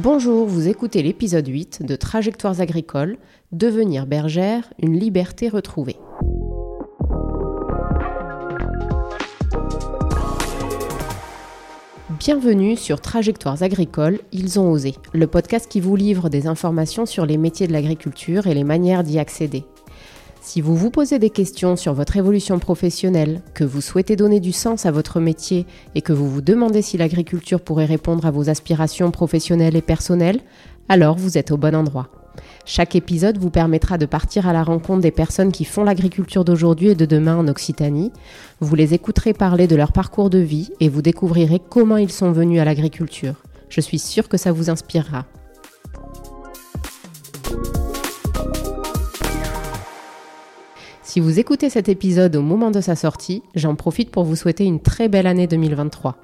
[0.00, 3.18] Bonjour, vous écoutez l'épisode 8 de Trajectoires agricoles,
[3.50, 5.96] Devenir bergère, une liberté retrouvée.
[12.10, 17.26] Bienvenue sur Trajectoires agricoles, ils ont osé, le podcast qui vous livre des informations sur
[17.26, 19.64] les métiers de l'agriculture et les manières d'y accéder.
[20.48, 24.52] Si vous vous posez des questions sur votre évolution professionnelle, que vous souhaitez donner du
[24.52, 28.48] sens à votre métier et que vous vous demandez si l'agriculture pourrait répondre à vos
[28.48, 30.40] aspirations professionnelles et personnelles,
[30.88, 32.08] alors vous êtes au bon endroit.
[32.64, 36.88] Chaque épisode vous permettra de partir à la rencontre des personnes qui font l'agriculture d'aujourd'hui
[36.88, 38.10] et de demain en Occitanie.
[38.60, 42.32] Vous les écouterez parler de leur parcours de vie et vous découvrirez comment ils sont
[42.32, 43.34] venus à l'agriculture.
[43.68, 45.26] Je suis sûre que ça vous inspirera.
[51.08, 54.64] Si vous écoutez cet épisode au moment de sa sortie, j'en profite pour vous souhaiter
[54.64, 56.18] une très belle année 2023.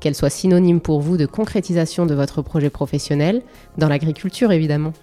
[0.00, 3.42] Qu'elle soit synonyme pour vous de concrétisation de votre projet professionnel,
[3.76, 4.94] dans l'agriculture évidemment.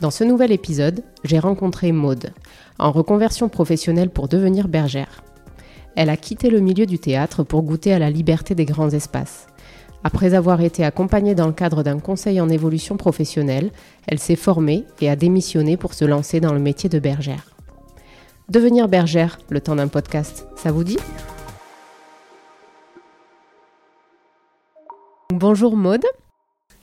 [0.00, 2.32] Dans ce nouvel épisode, j'ai rencontré Maude,
[2.78, 5.24] en reconversion professionnelle pour devenir bergère.
[5.96, 9.48] Elle a quitté le milieu du théâtre pour goûter à la liberté des grands espaces.
[10.04, 13.72] Après avoir été accompagnée dans le cadre d'un conseil en évolution professionnelle,
[14.06, 17.52] elle s'est formée et a démissionné pour se lancer dans le métier de bergère.
[18.52, 20.98] Devenir bergère, le temps d'un podcast, ça vous dit?
[25.32, 26.04] Bonjour Maude.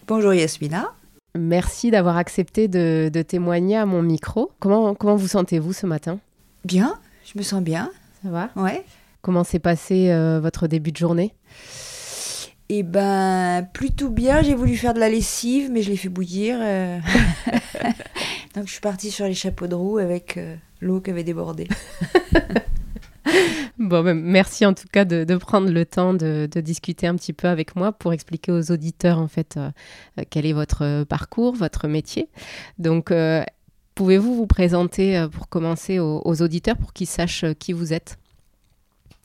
[0.07, 0.95] Bonjour Yasmina.
[1.37, 4.49] Merci d'avoir accepté de, témoigner à mon micro.
[4.59, 6.17] Comment, comment vous sentez-vous ce matin?
[6.65, 7.91] Bien, je me sens bien.
[8.23, 8.49] Ça va?
[8.55, 8.83] Ouais.
[9.21, 11.35] Comment s'est passé euh, votre début de journée?
[12.69, 14.41] Eh ben, plutôt bien.
[14.41, 16.57] J'ai voulu faire de la lessive, mais je l'ai fait bouillir.
[16.59, 16.97] euh.
[18.55, 21.67] Donc je suis partie sur les chapeaux de roue avec euh, l'eau qui avait débordé.
[23.77, 27.15] Bon, ben, merci en tout cas de, de prendre le temps de, de discuter un
[27.15, 29.69] petit peu avec moi pour expliquer aux auditeurs en fait euh,
[30.29, 32.27] quel est votre parcours, votre métier.
[32.77, 33.41] Donc, euh,
[33.99, 37.93] pouvez-vous vous présenter euh, pour commencer aux, aux auditeurs pour qu'ils sachent euh, qui vous
[37.93, 38.17] êtes?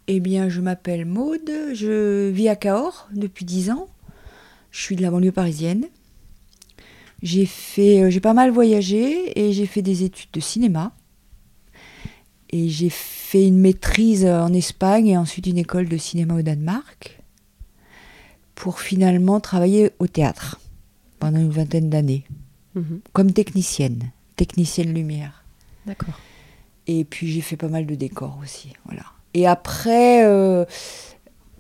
[0.09, 3.89] Eh bien, je m'appelle Maude, je vis à Cahors depuis 10 ans.
[4.71, 5.87] Je suis de la banlieue parisienne.
[7.23, 10.93] J'ai fait, euh, j'ai pas mal voyagé et j'ai fait des études de cinéma.
[12.57, 17.21] Et j'ai fait une maîtrise en Espagne et ensuite une école de cinéma au Danemark
[18.55, 20.61] pour finalement travailler au théâtre
[21.19, 22.23] pendant une vingtaine d'années
[22.77, 23.01] Mhm.
[23.13, 25.45] comme technicienne, technicienne lumière.
[25.85, 26.15] D'accord.
[26.87, 29.03] Et puis j'ai fait pas mal de décors aussi, voilà.
[29.35, 30.65] Et après, euh,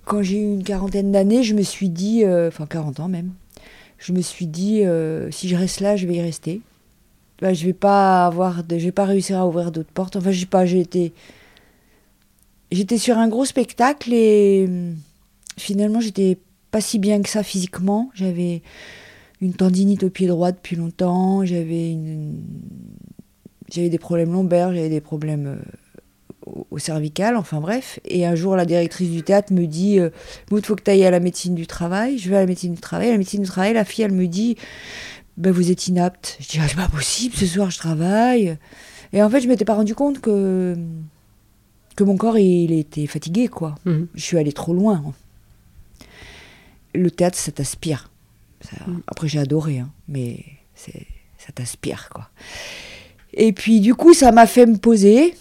[0.05, 3.33] quand j'ai eu une quarantaine d'années, je me suis dit, euh, enfin 40 ans même,
[3.99, 6.61] je me suis dit, euh, si je reste là, je vais y rester.
[7.41, 10.17] Bah, je vais pas avoir, de, vais pas réussir à ouvrir d'autres portes.
[10.17, 11.13] Enfin, je pas, été,
[12.71, 14.97] j'étais sur un gros spectacle et hum,
[15.57, 16.39] finalement j'étais
[16.71, 18.11] pas si bien que ça physiquement.
[18.15, 18.63] J'avais
[19.41, 21.45] une tendinite au pied droit depuis longtemps.
[21.45, 22.43] J'avais une,
[23.71, 28.01] j'avais des problèmes lombaires, j'avais des problèmes euh, au, cervical, enfin bref.
[28.05, 30.11] Et un jour, la directrice du théâtre me dit euh,
[30.51, 32.19] Maud, faut que tu ailles à la médecine du travail.
[32.19, 33.11] Je vais à la médecine du travail.
[33.11, 34.57] La médecine du travail, la fille, elle me dit
[35.37, 36.37] ben, Vous êtes inapte.
[36.41, 38.57] Je dis ah, C'est pas possible, ce soir, je travaille.
[39.13, 40.77] Et en fait, je m'étais pas rendu compte que,
[41.97, 43.75] que mon corps, il était fatigué, quoi.
[43.85, 44.09] Mhm.
[44.15, 45.15] Je suis allée trop loin.
[46.95, 48.11] Le théâtre, ça t'aspire.
[48.61, 49.03] Ça- Mm.
[49.07, 50.43] Après, j'ai adoré, hein, mais
[50.75, 52.31] ça t'aspire, quoi.
[53.35, 55.35] Et puis, du coup, ça m'a fait me poser,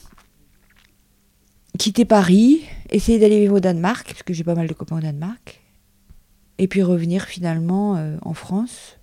[1.77, 5.01] quitter Paris, essayer d'aller vivre au Danemark, parce que j'ai pas mal de copains au
[5.01, 5.61] Danemark,
[6.57, 8.97] et puis revenir finalement euh, en France,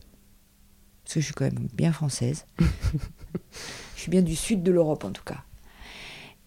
[1.11, 2.47] parce que je suis quand même bien française.
[2.61, 5.43] je suis bien du sud de l'Europe, en tout cas.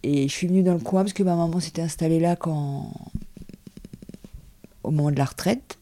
[0.03, 2.93] Et je suis venue dans le coin parce que ma maman s'était installée là quand
[4.83, 5.79] au moment de la retraite.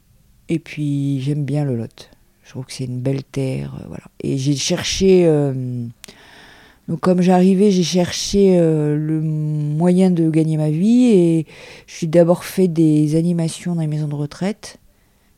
[0.49, 2.09] Et puis j'aime bien le Lot.
[2.43, 4.05] Je trouve que c'est une belle terre, euh, voilà.
[4.23, 5.85] Et j'ai cherché, euh,
[6.87, 11.45] donc comme j'arrivais, j'ai cherché euh, le moyen de gagner ma vie et
[11.85, 14.79] je suis d'abord fait des animations dans les maisons de retraite.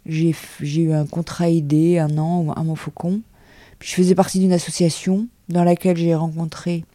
[0.06, 3.20] J'ai eu un contrat aidé, un an à Montfaucon.
[3.20, 3.24] Puis
[3.84, 6.86] je faisais partie d'une association dans laquelle j'ai rencontré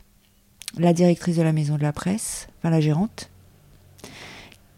[0.79, 3.31] la directrice de la maison de la presse, enfin la gérante,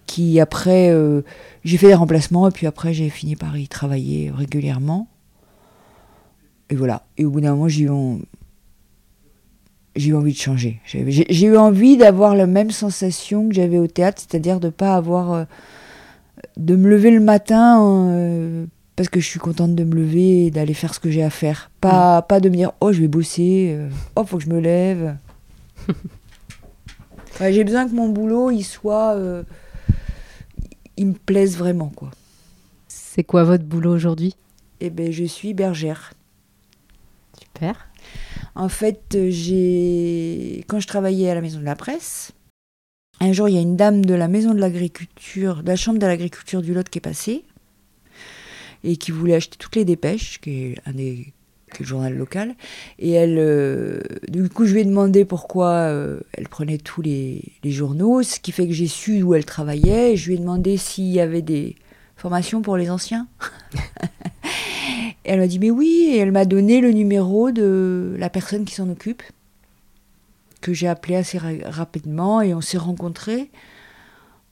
[0.07, 1.23] qui après, euh,
[1.65, 5.07] j'ai fait des remplacements et puis après j'ai fini par y travailler régulièrement.
[6.69, 7.07] Et voilà.
[7.17, 8.23] Et au bout d'un moment, j'ai eu, envie
[10.33, 10.81] de changer.
[10.87, 15.33] J'ai eu envie d'avoir la même sensation que j'avais au théâtre, c'est-à-dire de pas avoir,
[15.33, 15.45] euh,
[16.57, 18.67] de me lever le matin euh,
[19.01, 21.31] parce que je suis contente de me lever et d'aller faire ce que j'ai à
[21.31, 21.71] faire.
[21.81, 24.61] Pas, pas de me dire oh je vais bosser, euh, oh faut que je me
[24.61, 25.17] lève.
[27.41, 29.43] Ouais, j'ai besoin que mon boulot il soit, euh,
[30.99, 32.11] il me plaise vraiment quoi.
[32.89, 34.37] C'est quoi votre boulot aujourd'hui?
[34.81, 36.13] Eh ben, je suis bergère.
[37.41, 37.89] Super.
[38.55, 42.33] En fait, j'ai quand je travaillais à la maison de la presse,
[43.21, 45.99] un jour, il y a une dame de la maison de l'agriculture, de la chambre
[45.99, 47.47] de l'agriculture du Lot qui est passée
[48.85, 51.33] et qui voulait acheter toutes les dépêches, qui est un des
[51.73, 52.55] qui est le journal local.
[52.99, 57.43] Et elle, euh, du coup, je lui ai demandé pourquoi euh, elle prenait tous les,
[57.65, 60.17] journaux, ce qui fait que j'ai su où elle travaillait.
[60.17, 61.77] Je lui ai demandé s'il y avait des
[62.17, 63.29] formations pour les anciens.
[65.25, 68.65] Et elle m'a dit mais oui, et elle m'a donné le numéro de la personne
[68.65, 69.23] qui s'en occupe,
[70.63, 73.51] que j'ai appelé assez ra- rapidement et on s'est rencontrés.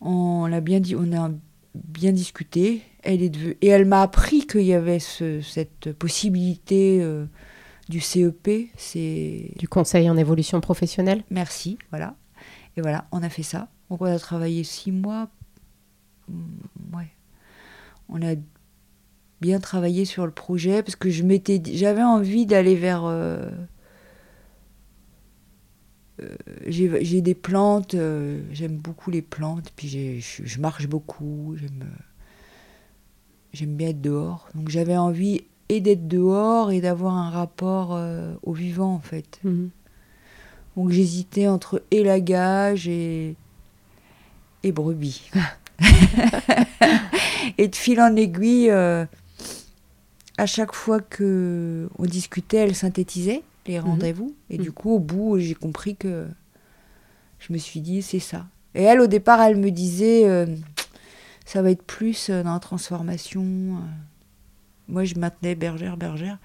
[0.03, 1.31] On a bien dit, on a
[1.85, 2.83] bien discuté.
[3.03, 7.27] Elle est devenue- et elle m'a appris qu'il y avait ce- cette possibilité euh,
[7.89, 8.71] du CEP.
[8.77, 12.15] C'est Du conseil en évolution professionnelle merci, voilà.
[12.77, 13.69] Et voilà, on a fait ça.
[13.91, 15.29] Donc on a travaillé six mois.
[16.29, 16.43] Mm,
[16.97, 17.09] Ouais.
[18.09, 18.35] On a
[19.41, 23.05] bien travaillé sur le projet parce que je m'étais, j'avais envie d'aller vers.
[23.05, 23.49] euh,
[26.67, 31.83] j'ai j'ai des plantes, euh, j'aime beaucoup les plantes, puis je, je marche beaucoup, j'aime
[31.83, 32.03] euh,
[33.53, 34.49] j'aime bien être dehors.
[34.55, 39.41] Donc j'avais envie et d'être dehors et d'avoir un rapport euh, au vivant en fait.
[39.45, 39.71] Mhm.
[40.77, 43.35] Donc j'hésitais entre élagage et,
[44.63, 45.31] et brebis.
[47.59, 49.05] et de fil en aiguille, euh,
[50.37, 54.35] à chaque fois que on discutait, elle synthétisait les rendez-vous.
[54.51, 54.75] Et du Mhm.
[54.75, 56.27] coup, au bout, j'ai compris que
[57.39, 58.47] je me suis dit, c'est ça.
[58.75, 60.47] Et elle, au départ, elle me disait, euh,
[61.45, 63.43] ça va être plus euh, dans la transformation.
[63.43, 63.81] euh.
[64.89, 66.39] Moi, je maintenais bergère, bergère.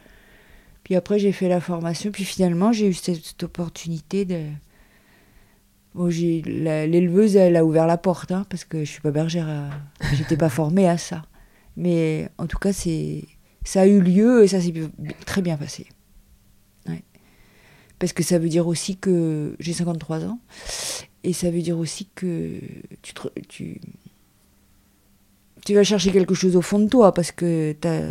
[0.83, 2.11] Puis après, j'ai fait la formation.
[2.11, 4.41] Puis finalement, j'ai eu cette, cette opportunité de.
[5.95, 9.47] Bon, l'éleveuse, elle a ouvert la porte, hein, parce que je suis pas bergère.
[10.13, 11.21] J'étais pas formée à ça.
[11.77, 13.23] Mais en tout cas, c'est
[13.63, 14.73] ça a eu lieu et ça s'est
[15.25, 15.87] très bien passé.
[18.03, 20.37] Parce que ça veut dire aussi que j'ai 53 ans.
[21.23, 22.59] Et ça veut dire aussi que
[23.01, 23.79] tu, te- tu,
[25.65, 28.01] tu vas chercher quelque chose au fond de toi parce que t'as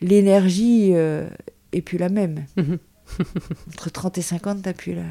[0.00, 1.28] l'énergie euh,
[1.70, 2.46] est plus la même.
[2.56, 2.78] Mhm.
[3.68, 5.04] Entre 30 et 50, t'as plus la.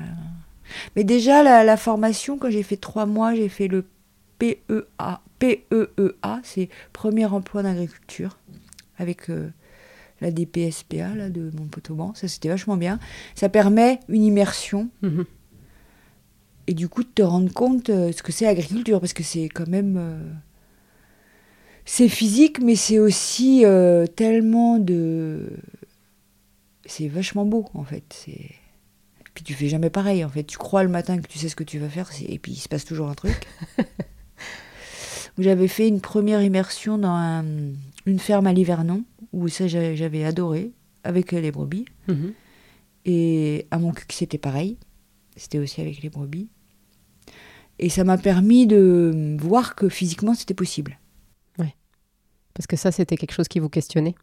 [0.97, 3.85] Mais déjà, la, la formation, quand j'ai fait trois mois, j'ai fait le
[4.39, 5.21] PEA.
[5.39, 8.37] PEEA, c'est Premier emploi d'agriculture,
[8.97, 9.49] avec euh,
[10.21, 12.13] la DPSPA là, de Montauban.
[12.15, 12.99] Ça, c'était vachement bien.
[13.35, 15.25] Ça permet une immersion Mhm.
[16.67, 19.49] et du coup de te rendre compte euh, ce que c'est l'agriculture, parce que c'est
[19.49, 19.97] quand même.
[19.97, 20.31] euh,
[21.85, 25.49] c'est physique, mais c'est aussi euh, tellement de.
[26.85, 28.03] C'est vachement beau, en fait.
[28.09, 28.51] C'est.
[29.33, 30.43] Puis tu fais jamais pareil, en fait.
[30.43, 32.57] Tu crois le matin que tu sais ce que tu vas faire, et puis il
[32.59, 33.47] se passe toujours un truc.
[35.39, 37.45] J'avais fait une première immersion dans un-
[38.05, 39.03] une ferme à Livernon,
[39.33, 40.71] où ça j'a- j'avais adoré,
[41.03, 41.85] avec les brebis.
[42.07, 42.33] Mhm.
[43.05, 44.77] Et à mon cuc, c'était pareil.
[45.35, 46.49] C'était aussi avec les brebis.
[47.79, 50.97] Et ça m'a permis de voir que physiquement, c'était possible.
[52.53, 54.13] Parce que ça, c'était quelque chose qui vous questionnait.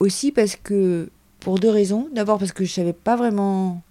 [0.00, 1.10] Aussi parce que,
[1.40, 2.08] pour deux raisons.
[2.14, 3.82] D'abord parce que je savais pas vraiment...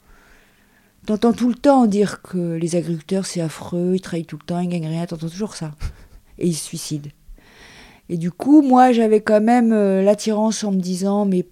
[1.05, 4.59] T'entends tout le temps dire que les agriculteurs, c'est affreux, ils travaillent tout le temps,
[4.59, 5.75] ils gagnent rien, t'entends toujours ça.
[6.39, 7.09] Et ils se suicident.
[8.09, 11.45] Et du coup, moi, j'avais quand même euh, l'attirance en me disant, mais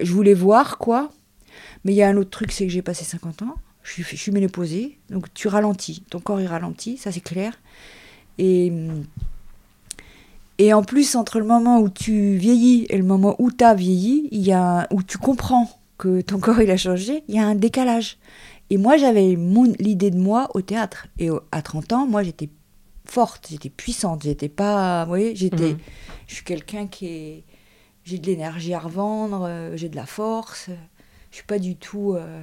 [0.00, 1.10] je voulais voir, quoi.
[1.84, 4.16] Mais il y a un autre truc, c'est que j'ai passé 50 ans, je suis,
[4.16, 7.52] je donc tu ralentis, ton corps il ralentit, ça c'est clair.
[8.38, 8.72] Et,
[10.58, 13.74] et en plus, entre le moment où tu vieillis et le moment où tu as
[13.74, 17.38] vieilli, il y a, où tu comprends que ton corps il a changé, il y
[17.38, 18.18] a un décalage.
[18.70, 19.36] Et moi, j'avais
[19.78, 21.06] l'idée de moi au théâtre.
[21.18, 22.50] Et à 30 ans, moi, j'étais
[23.10, 25.04] forte, j'étais puissante, j'étais pas.
[25.04, 25.72] Vous voyez, j'étais.
[25.72, 25.78] Mhm.
[26.26, 27.44] Je suis quelqu'un qui est.
[28.04, 30.70] J'ai de l'énergie à revendre, euh, j'ai de la force.
[31.30, 32.14] Je suis pas du tout.
[32.14, 32.42] euh,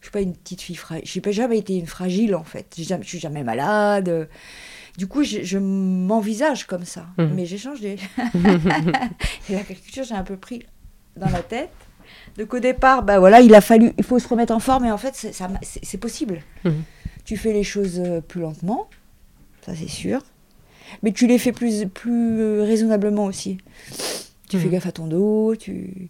[0.00, 1.06] je suis pas une petite fille fragile.
[1.06, 2.74] Je n'ai jamais été une fragile, en fait.
[2.76, 4.28] Je suis jamais malade.
[4.96, 7.06] Du coup, je, je m'envisage comme ça.
[7.18, 7.32] Mhm.
[7.34, 7.96] Mais j'ai changé.
[9.48, 10.64] Et l'agriculture, j'ai un peu pris
[11.16, 11.70] dans la tête.
[12.36, 14.92] Donc au départ, bah voilà, il a fallu, il faut se remettre en forme et
[14.92, 16.40] en fait, c'est possible.
[16.64, 16.82] Mhm.
[17.24, 18.88] Tu fais les choses euh, plus lentement,
[19.68, 20.20] ça c'est sûr,
[21.02, 23.58] mais tu les fais plus, plus euh, raisonnablement aussi.
[24.48, 24.72] Tu fais Mhm.
[24.72, 26.08] gaffe à ton dos, tu...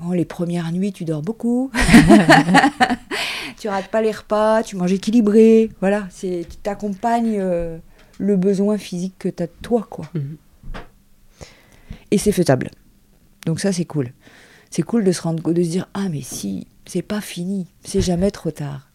[0.00, 1.70] Bon, les premières nuits, tu dors beaucoup.
[3.58, 5.70] tu rates pas les repas, tu manges équilibré.
[5.80, 7.78] Voilà, c'est, tu t'accompagnes euh,
[8.18, 10.06] le besoin physique que tu as de toi, quoi.
[10.14, 10.36] Mhm.
[12.12, 12.70] Et c'est faisable.
[13.44, 14.12] Donc ça, c'est cool.
[14.70, 17.66] C'est cool de se rendre compte, de se dire Ah, mais si, c'est pas fini,
[17.84, 18.88] c'est jamais trop tard.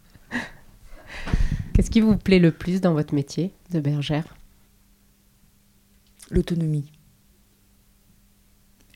[1.74, 4.36] Qu'est-ce qui vous plaît le plus dans votre métier de bergère?
[6.32, 6.92] L'autonomie.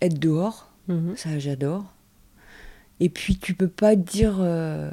[0.01, 0.72] être dehors.
[0.88, 1.15] Mhm.
[1.17, 1.91] Ça, j'adore.
[3.00, 4.38] Et puis, tu peux pas dire.
[4.39, 4.91] euh,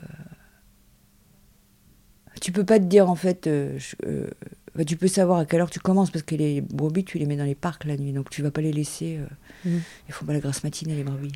[2.40, 3.46] Tu peux pas te dire, en fait.
[3.46, 4.28] euh, je- euh,
[4.74, 7.26] bah, tu peux savoir à quelle heure tu commences, parce que les brebis, tu les
[7.26, 9.18] mets dans les parcs la nuit, donc tu vas pas les laisser.
[9.18, 9.26] euh,
[9.68, 9.80] Mhm.
[10.08, 11.32] Ils font pas la grasse matinée, les brebis.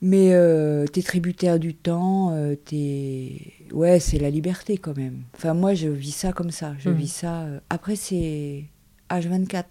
[0.00, 3.52] Mais euh, t'es tributaire du temps, euh, t'es...
[3.72, 5.22] Ouais, c'est la liberté quand même.
[5.34, 6.74] Enfin, moi, je vis ça comme ça.
[6.78, 6.96] Je Mhm.
[6.96, 7.42] vis ça...
[7.42, 8.64] euh, Après, c'est
[9.10, 9.64] H24.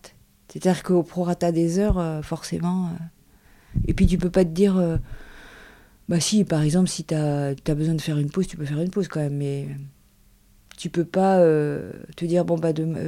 [0.49, 2.89] C'est-à-dire qu'au prorata des heures, euh, forcément...
[3.87, 4.99] Et puis, tu peux pas te dire...
[6.09, 8.81] Bah si, par exemple, si t'as as besoin de faire une pause, tu peux faire
[8.81, 9.67] une pause quand même, mais...
[10.77, 11.39] Tu peux pas
[12.15, 12.99] te dire, bon, bah, demain,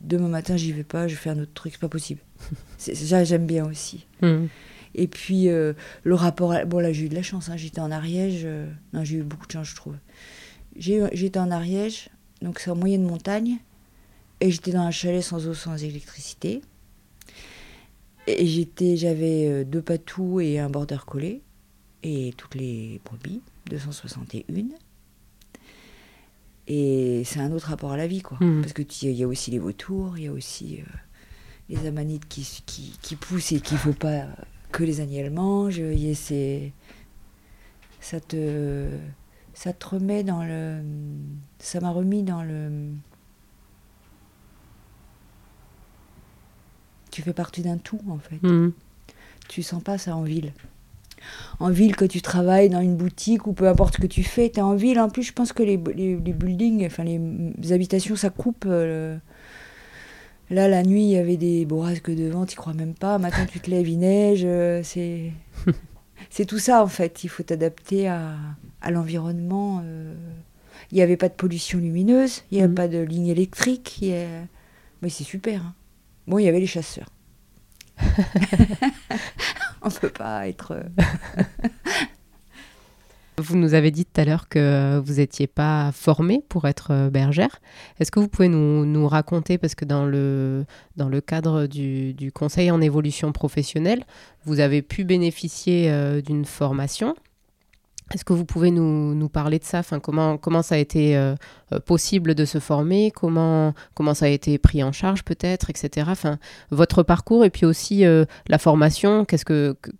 [0.00, 2.20] demain matin, j'y vais pas, je fais un autre truc, c'est pas possible.
[2.78, 4.06] Ça, j'aime bien aussi.
[4.22, 4.48] Mhm.
[5.00, 6.52] Et puis, euh, le rapport.
[6.52, 7.48] à- Bon, là, j'ai eu de la chance.
[7.48, 8.42] hein, J'étais en Ariège.
[8.44, 9.94] euh, Non, j'ai eu beaucoup de chance, je trouve.
[10.76, 12.10] J'étais en Ariège,
[12.42, 13.58] donc c'est en moyenne montagne.
[14.40, 16.62] Et j'étais dans un chalet sans eau, sans électricité.
[18.26, 21.42] Et j'étais, j'avais euh, deux patous et un border collé.
[22.02, 23.40] Et toutes les brebis,
[23.70, 24.64] 261.
[26.66, 28.36] Et c'est un autre rapport à la vie, quoi.
[28.40, 28.60] Mhm.
[28.60, 30.84] Parce que tu- il y a aussi les vautours, il y a aussi euh,
[31.70, 34.26] les amanites qui, qui, qui poussent et qu'il faut pas
[34.78, 35.78] que les agnelles mangent.
[35.78, 36.72] Il y a ces-
[38.00, 38.86] ça te
[39.54, 40.80] ça te remet dans le
[41.58, 42.92] ça m'a remis dans le
[47.10, 48.40] tu fais partie d'un tout en fait.
[48.42, 48.72] Mhm.
[49.48, 50.52] Tu sens pas ça en ville.
[51.58, 54.48] En ville, que tu travailles dans une boutique ou peu importe ce que tu fais,
[54.50, 55.00] tu es en ville.
[55.00, 58.64] En plus, je pense que les, les, les buildings, enfin les, habitations, ça coupe.
[58.66, 59.18] euh,
[60.50, 63.18] Là, la nuit, il y avait des bourrasques de vent, tu crois même pas.
[63.18, 64.42] Maintenant, tu te lèves, il neige.
[64.44, 65.32] euh, C'est
[66.30, 67.22] c'est tout ça, en fait.
[67.24, 68.34] Il faut t'adapter à,
[68.80, 69.82] à l'environnement.
[69.84, 70.14] euh.
[70.90, 72.74] Il n'y avait pas de pollution lumineuse, il n'y avait Mhm.
[72.74, 73.98] pas de ligne électrique.
[74.00, 74.44] il y a-
[75.02, 75.62] Mais c'est super.
[75.62, 75.74] hein.
[76.26, 77.10] Bon, il y avait les chasseurs.
[79.82, 80.82] On peut pas être.
[83.38, 87.08] Vous nous avez dit tout à l'heure que vous n'étiez pas formée pour être euh,
[87.10, 87.60] bergère.
[88.00, 90.66] Est-ce que vous pouvez nous, raconter, parce que dans le,
[91.24, 94.04] cadre du, conseil en évolution professionnelle,
[94.44, 97.14] vous avez pu bénéficier euh, d'une formation.
[98.12, 99.80] Est-ce que vous pouvez nous, parler de ça?
[99.80, 101.36] Enfin, comment, ça a été euh,
[101.86, 103.12] possible de se former?
[103.12, 103.74] Comment,
[104.14, 106.08] ça a été pris en charge peut-être, etc.
[106.10, 106.38] Enfin,
[106.70, 108.04] votre parcours et puis aussi
[108.48, 109.92] la formation, qu'est-ce que, que-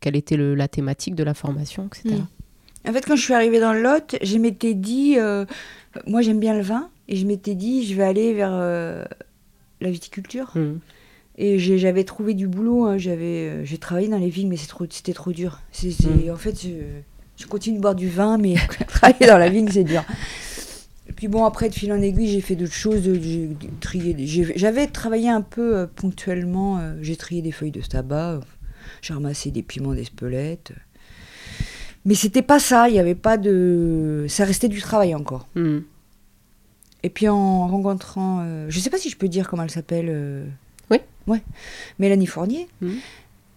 [0.00, 2.16] quelle était la thématique de la formation, etc.
[2.86, 5.44] En fait, quand je suis arrivée dans le Lot, je m'étais dit, euh,
[6.06, 9.04] moi j'aime bien le vin, et je m'étais dit, je vais aller vers euh,
[9.80, 10.52] la viticulture.
[10.54, 10.78] Mm.
[11.36, 14.86] Et j'avais trouvé du boulot, hein, j'avais, euh, j'ai travaillé dans les vignes, mais trop-
[14.88, 15.60] c'était trop dur.
[15.72, 15.90] C'est-
[16.30, 16.56] En fait,
[17.36, 18.54] je, continue de boire du vin, mais
[18.88, 20.04] travailler dans la vigne, c'est dur.
[21.08, 23.02] Et puis bon, après, de fil en aiguille, j'ai fait d'autres choses.
[24.56, 28.40] J'avais travaillé un peu euh, ponctuellement, j'ai trié des feuilles de tabac,
[29.02, 30.72] j'ai ramassé des piments d'Espelette.
[32.04, 34.26] Mais c'était pas ça, il n'y avait pas de...
[34.28, 35.48] Ça restait du travail encore.
[35.54, 35.78] Mm.
[37.02, 40.06] Et puis en rencontrant, euh, je sais pas si je peux dire comment elle s'appelle.
[40.08, 40.44] euh,
[40.90, 40.98] Oui.
[41.26, 41.42] Ouais.
[41.98, 42.66] Mélanie Fournier.
[42.80, 42.96] Mhm.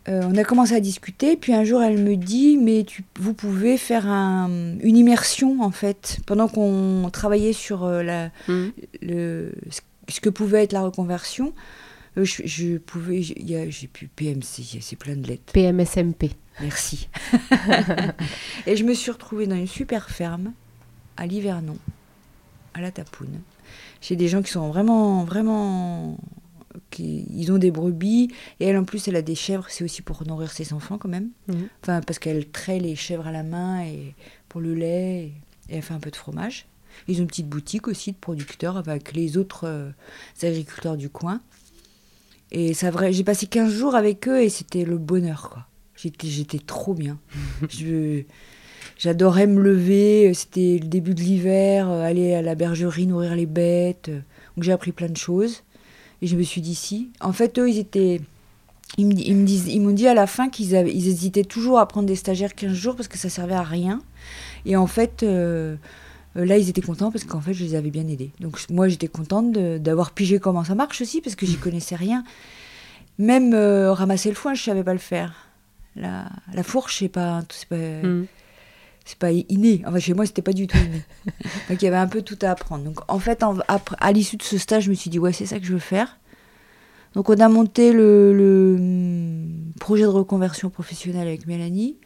[0.09, 3.33] Euh, on a commencé à discuter, puis un jour elle me dit, mais tu, vous
[3.33, 8.67] pouvez faire un- une immersion en fait, pendant qu'on travaillait sur euh, la, Mm.
[9.01, 11.51] le, ce- que pouvait être la reconversion.
[12.17, 15.51] euh, je, je pouvais, j'ai- pu PMC, il y a- c'est plein de lettres.
[15.51, 16.31] PMSMP.
[16.61, 17.09] Merci.
[18.65, 20.53] et je me suis retrouvée dans une super ferme
[21.17, 21.77] à Livernon,
[22.73, 23.41] à la Tapoune.
[24.01, 26.17] Chez des gens qui sont vraiment, vraiment.
[26.91, 28.29] Qui, ils ont des brebis.
[28.59, 29.65] Et elle, en plus, elle a des chèvres.
[29.69, 31.29] C'est aussi pour nourrir ses enfants, quand même.
[31.47, 31.67] Mhm.
[31.81, 34.15] Enfin, parce qu'elle traite les chèvres à la main et
[34.49, 35.23] pour le lait.
[35.23, 35.33] Et,
[35.69, 36.67] et elle fait un peu de fromage.
[37.07, 39.89] Ils ont une petite boutique aussi de producteurs avec les autres euh,
[40.41, 41.41] agriculteurs du coin.
[42.51, 45.67] Et ça vrai, j'ai passé 15 jours avec eux et c'était le bonheur, quoi.
[45.97, 47.17] J'étais, j'étais trop bien.
[47.69, 48.21] Je,
[48.97, 53.45] j'adorais me lever, c'était le début de l'hiver, euh, aller à la bergerie nourrir les
[53.47, 54.09] bêtes.
[54.09, 54.19] euh,
[54.55, 55.63] Donc j'ai appris plein de choses.
[56.21, 57.09] Et je me suis dit si.
[57.19, 58.21] En fait, eux, ils étaient.
[58.97, 61.43] Ils me, ils me disent, ils m'ont dit à la fin qu'ils avaient, ils hésitaient
[61.43, 64.01] toujours à prendre des stagiaires 15 jours parce que ça servait à rien.
[64.65, 65.75] Et en fait, euh,
[66.37, 68.31] euh, là, ils étaient contents parce qu'en fait, je les avais bien aidés.
[68.39, 72.23] Donc moi, j'étais contente d'avoir pigé comment ça marche aussi parce que j'y connaissais rien.
[73.19, 75.46] Même euh, ramasser le foin, je savais pas le faire.
[75.97, 77.75] La, la fourche, c'est pas, c'est pas,
[78.07, 78.25] Mm.
[79.05, 79.81] c'est pas inné.
[79.85, 81.03] Enfin, chez moi, c'était pas du tout inné.
[81.69, 82.83] Donc, il y avait un peu tout à apprendre.
[82.83, 85.33] Donc, en fait, en- après- à l'issue de ce stage, je me suis dit, ouais,
[85.33, 86.19] c'est ça que je veux faire.
[87.13, 91.97] Donc, on a monté le, le, hum, projet de reconversion professionnelle avec Mélanie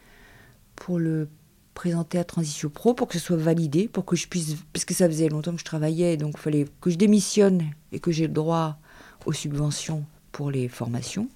[0.76, 1.28] pour le
[1.74, 4.56] présenter à Transition Pro, pour que ce soit validé, pour que je puisse.
[4.74, 8.00] Parce que ça faisait longtemps que je travaillais, donc il fallait que je démissionne et
[8.00, 8.78] que j'ai le droit
[9.26, 11.28] aux subventions pour les formations.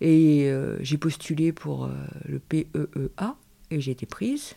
[0.00, 1.90] Et euh, j'ai postulé pour euh,
[2.26, 3.36] le PEEA
[3.70, 4.54] et j'ai été prise.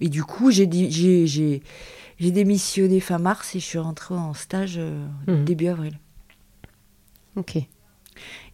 [0.00, 0.66] Et du coup, j'ai
[2.18, 5.44] démissionné fin mars et je suis rentrée en stage euh, Mhm.
[5.44, 5.98] début avril.
[7.36, 7.58] Ok.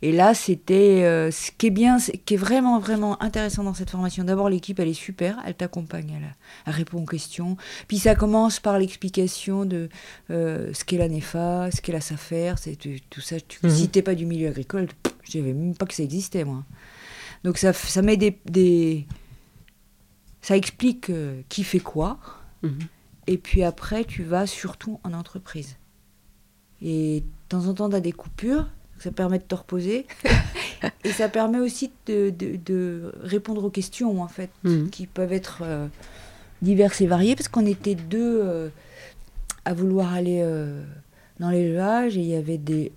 [0.02, 3.74] Et là, c'était euh, ce qui est bien, ce qui est vraiment, vraiment intéressant dans
[3.74, 4.24] cette formation.
[4.24, 6.34] D'abord, l'équipe, elle est super, elle t'accompagne, elle,
[6.66, 7.56] elle répond aux questions.
[7.88, 9.88] Puis ça commence par l'explication de
[10.30, 13.40] euh, ce qu'est la NEFA, ce qu'est la SAFER, c'est tout, tout ça.
[13.40, 13.70] Tu, Mhm.
[13.70, 14.88] Si t'es pas du milieu agricole,
[15.24, 16.64] je savais même pas que ça existait, moi.
[17.44, 19.06] Donc ça, ça met des, des-
[20.42, 22.18] ça explique euh, qui fait quoi.
[22.62, 22.78] Mhm.
[23.26, 25.76] Et puis après, tu vas surtout en entreprise.
[26.82, 28.68] Et de temps en temps, tu as des coupures,
[28.98, 30.06] ça permet de te reposer.
[31.04, 34.90] et ça permet aussi de, de- de répondre aux questions, en fait, Mhm.
[34.90, 35.86] qui peuvent être euh,
[36.62, 38.68] diverses et variées, parce qu'on était deux euh,
[39.64, 40.82] à vouloir aller euh,
[41.40, 42.92] dans l'élevage, et il y avait des,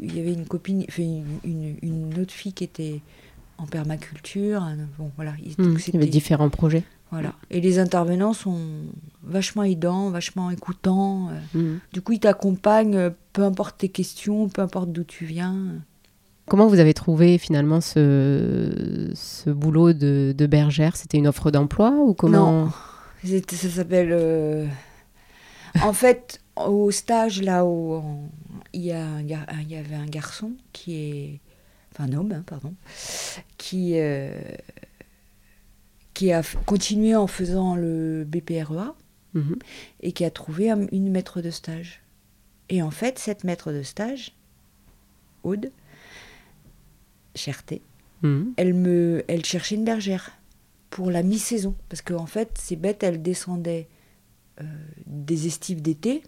[0.00, 3.00] il y avait une copine, enfin, une, une- une autre fille qui était
[3.58, 4.66] en permaculture.
[4.98, 5.32] Bon, voilà.
[5.44, 6.82] il- donc Il y avait différents projets.
[7.10, 7.32] Voilà.
[7.50, 8.58] Et les intervenants sont
[9.22, 11.28] vachement aidants, vachement écoutants.
[11.30, 11.58] euh.
[11.58, 11.80] Mhm.
[11.92, 15.56] Du coup, ils t'accompagnent, euh, peu importe tes questions, peu importe d'où tu viens.
[16.46, 20.96] Comment vous avez trouvé finalement ce, ce boulot de, de bergère?
[20.96, 22.68] C'était une offre d'emploi ou comment?
[23.22, 24.10] C'était- Ça s'appelle.
[24.12, 24.66] euh,
[25.82, 28.02] En fait, au stage, là où
[28.74, 31.40] il y, a un gar- il y avait un garçon qui est.
[31.92, 32.74] Enfin, un homme, hein, pardon.
[33.56, 33.92] Qui.
[33.94, 34.34] euh,
[36.14, 38.94] qui a continué en faisant le BPREA.
[39.36, 39.56] Mhm.
[40.00, 42.00] et qui a trouvé un- une maître de stage.
[42.68, 44.32] Et en fait, cette maître de stage,
[45.42, 45.72] Aude,
[47.34, 47.82] Cherté,
[48.22, 48.52] Mhm.
[48.56, 50.30] elle, me, elle cherchait une bergère
[50.90, 51.74] pour la mi-saison.
[51.88, 53.88] Parce qu'en fait, c'est bête, elle descendait
[54.60, 54.64] euh,
[55.06, 56.22] des estives d'été.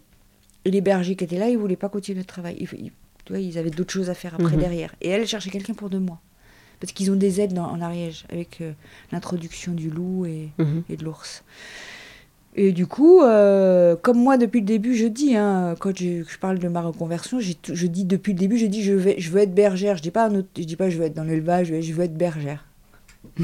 [0.65, 2.57] Et les bergers qui étaient là, ils voulaient pas continuer le travail.
[2.59, 2.91] Ils, ils-
[3.23, 4.59] tu vois, ils avaient d'autres choses à faire après Mhm.
[4.59, 4.93] derrière.
[4.99, 6.19] Et elle cherchait quelqu'un pour deux mois.
[6.79, 8.71] Parce qu'ils ont des aides dans- en Ariège, avec euh,
[9.11, 10.83] l'introduction du loup et, Mhm.
[10.89, 11.43] et de l'ours.
[12.59, 16.37] Et du coup, euh, comme moi depuis le début, je dis, hein, quand je, je
[16.39, 19.41] parle de ma reconversion, je dis depuis le début, je dis je, vais, je veux
[19.41, 19.95] être bergère.
[19.97, 21.81] Je dis pas un autre, je dis pas je veux être dans l'élevage, je veux,
[21.81, 22.65] je veux être bergère.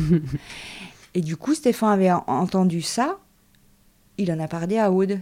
[1.13, 3.19] et du coup, Stéphane avait en- entendu ça,
[4.17, 5.19] il en a parlé à Aude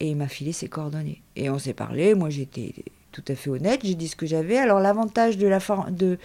[0.00, 1.22] et il m'a filé ses coordonnées.
[1.36, 2.74] Et on s'est parlé, moi j'étais
[3.14, 4.58] tout à fait honnête, j'ai dit ce que j'avais.
[4.58, 6.18] Alors l'avantage de la, for- de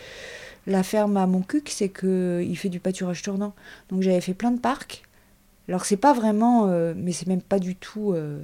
[0.65, 3.53] la ferme à Montcuq, c'est qu'il fait du pâturage tournant.
[3.89, 5.03] Donc j'avais fait plein de parcs.
[5.67, 8.41] Alors c'est pas vraiment, euh, mais c'est même pas du tout euh,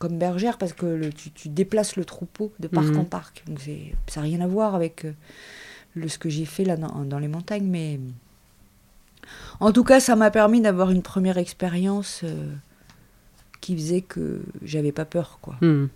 [0.00, 2.98] comme bergère parce que le- tu, tu déplaces le troupeau de parc Mhm.
[2.98, 3.44] en parc.
[3.46, 3.60] Donc
[4.08, 5.12] ça n'a rien à voir avec euh,
[5.94, 7.66] le, ce que j'ai fait là dans, dans les montagnes.
[7.68, 8.00] Mais
[9.60, 12.24] en tout cas, ça m'a permis d'avoir une première expérience
[13.60, 15.54] qui faisait que j'avais pas peur, quoi.
[15.60, 15.88] Mhm.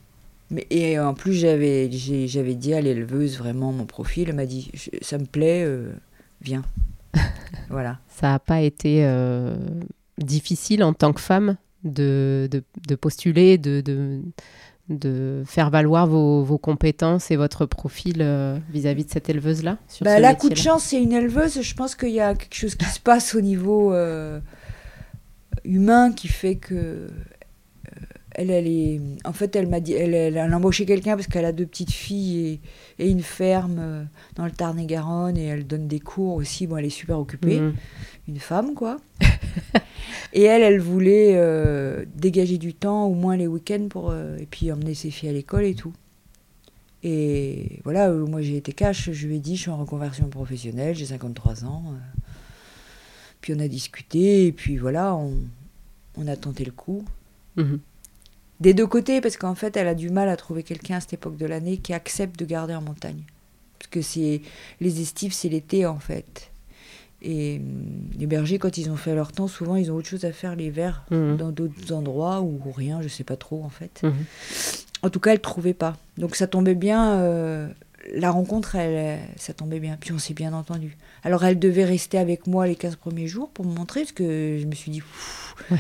[0.50, 4.28] Mais, et en plus, j'avais, dit à l'éleveuse vraiment mon profil.
[4.28, 5.90] Elle m'a dit Je- Ça me plaît, euh,
[6.40, 6.62] viens.
[7.70, 7.98] voilà.
[8.09, 9.56] Ça n'a pas été euh,
[10.18, 14.20] difficile en tant que femme de, de, de postuler, de, de,
[14.88, 20.04] de faire valoir vos, vos compétences et votre profil euh, vis-à-vis de cette éleveuse-là sur
[20.04, 21.61] Bah, la coup de chance, c'est une éleveuse.
[21.61, 23.92] Je pense qu'il y a quelque chose qui se passe au niveau
[25.64, 27.09] humain qui fait que.
[28.38, 29.01] Elle, elle est.
[29.25, 29.94] En fait, elle m'a dit.
[29.94, 32.61] Elle, elle a embauché quelqu'un parce qu'elle a deux petites filles
[32.99, 36.66] et, et une ferme euh, dans le Tarn-et-Garonne et elle donne des cours aussi.
[36.66, 37.61] Bon, elle est super occupée.
[37.61, 37.75] Mhm.
[38.29, 38.99] Une femme, quoi.
[40.35, 44.11] et elle, elle voulait euh, dégager du temps, au moins les week-ends, pour.
[44.11, 45.92] euh, et puis emmener ses filles à l'école et tout.
[47.03, 50.29] Et voilà, euh, moi j'ai été cash, je lui ai dit, je suis en reconversion
[50.29, 51.83] professionnelle, j'ai 53 ans.
[53.40, 55.35] Puis on a discuté, et puis voilà, on,
[56.16, 57.05] on a tenté le coup.
[57.57, 57.79] Mhm.
[58.61, 61.12] Des deux côtés, parce qu'en fait, elle a du mal à trouver quelqu'un à cette
[61.12, 63.23] époque de l'année qui accepte de garder en montagne.
[63.79, 64.40] Parce que c'est
[64.81, 66.51] les estives, c'est l'été en fait.
[67.23, 70.25] Et hum, les bergers, quand ils ont fait leur temps, souvent ils ont autre chose
[70.25, 71.37] à faire l'hiver Mhm.
[71.37, 74.01] dans d'autres endroits ou rien, je sais pas trop en fait.
[74.03, 74.14] Mhm.
[75.03, 75.97] En tout cas, elle trouvait pas.
[76.16, 77.14] Donc ça tombait bien.
[77.21, 77.69] euh,
[78.14, 79.97] la rencontre, elle, ça tombait bien.
[80.01, 80.97] Puis on s'est bien entendu.
[81.27, 84.59] Alors elle devait rester avec moi les 15 premiers jours pour me montrer, parce que
[84.61, 85.03] je me suis dit,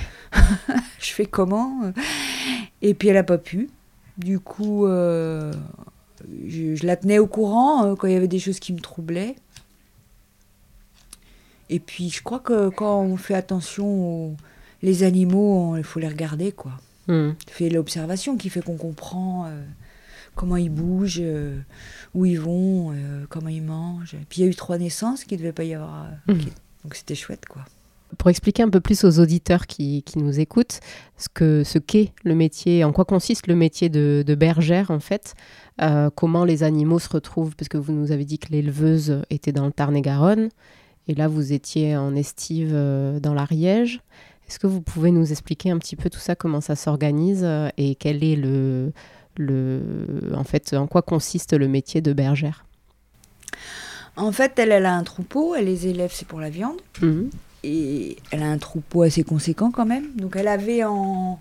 [0.98, 1.92] je fais comment?
[2.82, 3.70] Et puis elle a pas pu.
[4.18, 5.52] Du coup, euh,
[6.48, 8.80] je, je la tenais au courant euh, quand il y avait des choses qui me
[8.80, 9.36] troublaient.
[11.70, 14.36] Et puis je crois que quand on fait attention aux
[14.82, 16.72] les animaux, il faut les regarder, quoi
[17.08, 17.36] Mhm.
[17.48, 19.62] fait l'observation qui fait qu'on comprend euh,
[20.36, 21.58] comment ils bougent, euh,
[22.14, 24.16] où ils vont, euh, comment ils mangent.
[24.28, 26.04] Puis il y a eu trois naissances qui ne devait pas y avoir.
[26.28, 26.38] euh, Mhm.
[26.38, 26.52] qui-
[26.84, 27.62] Donc c'était chouette, quoi.
[28.18, 30.78] Pour expliquer un peu plus aux auditeurs qui, qui nous écoutent
[31.16, 35.00] ce que ce qu'est le métier, en quoi consiste le métier de, de bergère en
[35.00, 35.34] fait,
[35.82, 39.50] euh, comment les animaux se retrouvent, parce que vous nous avez dit que l'éleveuse était
[39.50, 40.50] dans le Tarn-et-Garonne,
[41.08, 42.70] et là vous étiez en estive
[43.20, 44.00] dans l'Ariège.
[44.48, 47.44] Est-ce que vous pouvez nous expliquer un petit peu tout ça, comment ça s'organise
[47.76, 48.92] et quel est le,
[49.38, 49.80] le,
[50.34, 52.64] en fait, en quoi consiste le métier de bergère
[54.16, 56.76] En fait, elle, elle a un troupeau, elle les élève, c'est pour la viande.
[57.02, 57.30] Mhm.
[57.64, 60.06] Et elle a un troupeau assez conséquent quand même.
[60.16, 61.38] Donc elle avait en...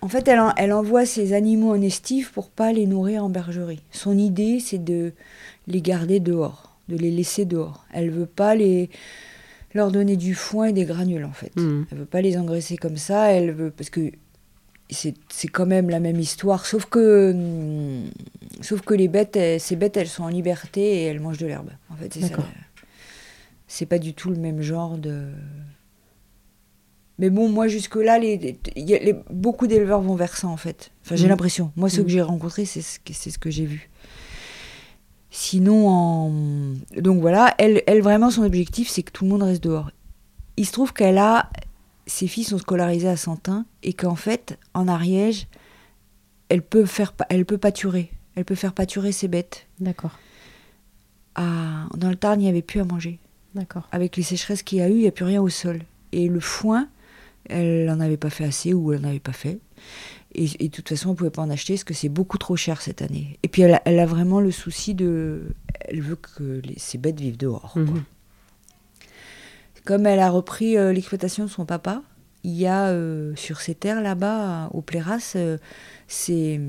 [0.00, 3.28] En fait, elle, en- elle envoie ses animaux en estive pour pas les nourrir en
[3.30, 3.82] bergerie.
[3.90, 5.12] Son idée, c'est de
[5.66, 7.84] les garder dehors, de les laisser dehors.
[7.92, 8.90] Elle veut pas les
[9.74, 11.54] leur donner du foin et des granules en fait.
[11.56, 11.86] Mhm.
[11.90, 14.12] Elle veut pas les engraisser comme ça, elle veut parce que
[14.90, 18.10] c'est quand même la même histoire, sauf que hum,
[18.62, 21.46] sauf que les bêtes, elles- ces bêtes, elles sont en liberté et elles mangent de
[21.46, 21.70] l'herbe.
[21.90, 22.28] En fait, c'est ça.
[22.28, 22.46] D'accord.
[23.66, 25.26] C'est pas du tout le même genre de.
[27.18, 28.56] Mais bon, moi jusque là, les,
[29.30, 30.90] beaucoup d'éleveurs vont vers ça en fait.
[31.04, 31.30] Enfin, j'ai Mhm.
[31.30, 31.72] l'impression.
[31.76, 33.90] Moi, ceux que j'ai rencontrés, c'est ce ce que j'ai vu.
[35.30, 36.30] Sinon, en...
[36.96, 39.90] donc voilà, elle, elle vraiment son objectif, c'est que tout le monde reste dehors.
[40.56, 41.50] Il se trouve qu'elle a,
[42.08, 45.46] ses filles sont scolarisées à Santin et qu'en fait, en Ariège,
[46.48, 49.66] elle peut faire, elle peut pâturer, elle peut faire pâturer ses bêtes.
[49.78, 50.18] D'accord,
[51.34, 53.18] À- dans le Tarn, il n'y avait plus à manger.
[53.54, 53.88] d'accord.
[53.92, 55.80] Avec les sécheresses qu'il y a eu, il n'y a plus rien au sol.
[56.12, 56.88] Et le foin,
[57.48, 59.58] elle n'en avait pas fait assez ou elle n'en avait pas fait.
[60.34, 62.38] Et, et de toute façon, on ne pouvait pas en acheter parce que c'est beaucoup
[62.38, 63.38] trop cher cette année.
[63.42, 65.42] Et puis, elle a, elle a vraiment le souci de.
[65.80, 67.72] Elle veut que les- ses bêtes vivent dehors.
[67.72, 67.82] quoi.
[69.88, 72.02] Comme elle a repris euh, l'exploitation de son papa,
[72.44, 75.56] il y a euh, sur ces terres là-bas, au Pléras, euh,
[76.06, 76.60] c'est.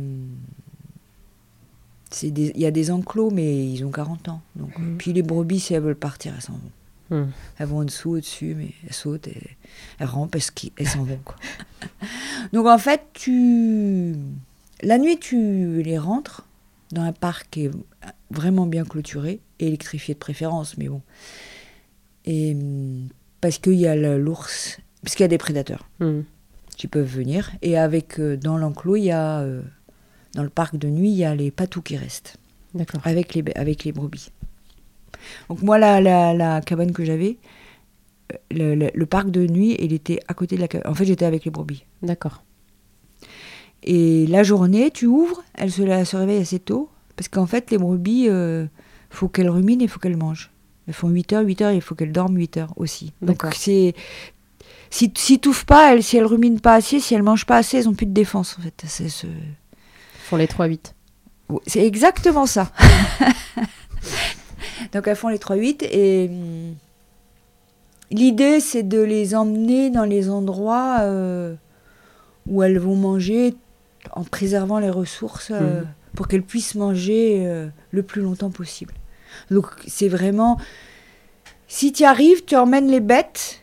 [2.23, 4.41] des- Il y a des enclos, mais ils ont 40 ans.
[4.55, 4.97] Donc, Mhm.
[4.97, 7.17] Puis les brebis, si elles veulent partir, elles s'en vont.
[7.17, 7.31] Mhm.
[7.57, 9.57] Elles vont en dessous, au-dessus, mais elles sautent, et,
[9.99, 10.35] elles rampent,
[10.77, 11.19] elles, s'en vont.
[11.25, 11.35] Quoi.
[12.53, 14.15] Donc en fait, tu...
[14.81, 16.45] la nuit, tu les rentres
[16.93, 17.71] dans un parc qui est
[18.31, 21.01] vraiment bien clôturé, et électrifié de préférence, mais bon.
[22.31, 23.07] Et hum,
[23.41, 26.23] parce qu'il y a l'ours, parce qu'il y a des prédateurs Mhm.
[26.77, 29.61] qui peuvent venir, et avec euh, dans l'enclos, il y a euh,
[30.35, 32.37] dans le parc de nuit, il y a les patous qui restent
[32.75, 33.01] D'accord.
[33.03, 34.31] avec les, avec les brebis.
[35.49, 37.37] Donc moi, la, la, la cabane que j'avais,
[38.31, 40.91] euh, le, le- le parc de nuit, il était à côté de la cabane.
[40.91, 41.83] En fait, j'étais avec les brebis.
[42.03, 42.43] D'accord.
[43.83, 47.71] Et la journée, tu ouvres, elles se, elles se réveillent assez tôt, parce qu'en fait,
[47.71, 48.65] les brebis, euh,
[49.09, 50.51] faut qu'elles ruminent et il faut qu'elles mangent.
[50.89, 53.13] Elles font 8 heures, 8 heures, il faut qu'elles dorment 8 heures aussi.
[53.21, 53.93] Donc c'est...
[54.89, 57.77] Si, si t'ouffes pas, elles, si elles ruminent pas assez, si elles mangent pas assez,
[57.77, 58.73] elles ont plus de défense, en fait.
[58.87, 59.27] C'est ce...
[60.23, 60.93] Font les 3-8.
[61.49, 62.71] Ouais, C'est exactement ça.
[64.93, 66.75] Donc elles font les 3-8 et hum,
[68.11, 71.53] l'idée c'est de les emmener dans les endroits euh,
[72.47, 73.53] où elles vont manger
[74.13, 75.87] en préservant les ressources euh, Mhm.
[76.15, 78.93] pour qu'elles puissent manger euh, le plus longtemps possible.
[79.51, 80.57] Donc c'est vraiment...
[81.67, 83.61] Si tu y arrives, tu emmènes les bêtes.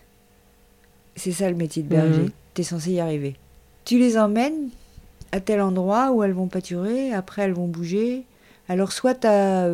[1.17, 2.23] C'est ça le métier de berger.
[2.23, 2.31] Mhm.
[2.55, 3.37] Tu es censé y arriver.
[3.85, 4.69] Tu les emmènes
[5.33, 8.25] à tel endroit où elles vont pâturer, après elles vont bouger.
[8.69, 9.69] Alors soit tu as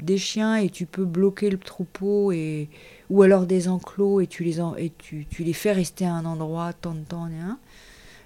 [0.00, 2.68] des chiens et tu peux bloquer le troupeau, et,
[3.10, 6.12] ou alors des enclos et tu les, en- et tu, tu les fais rester à
[6.14, 7.24] un endroit tant de temps.
[7.26, 7.58] hein.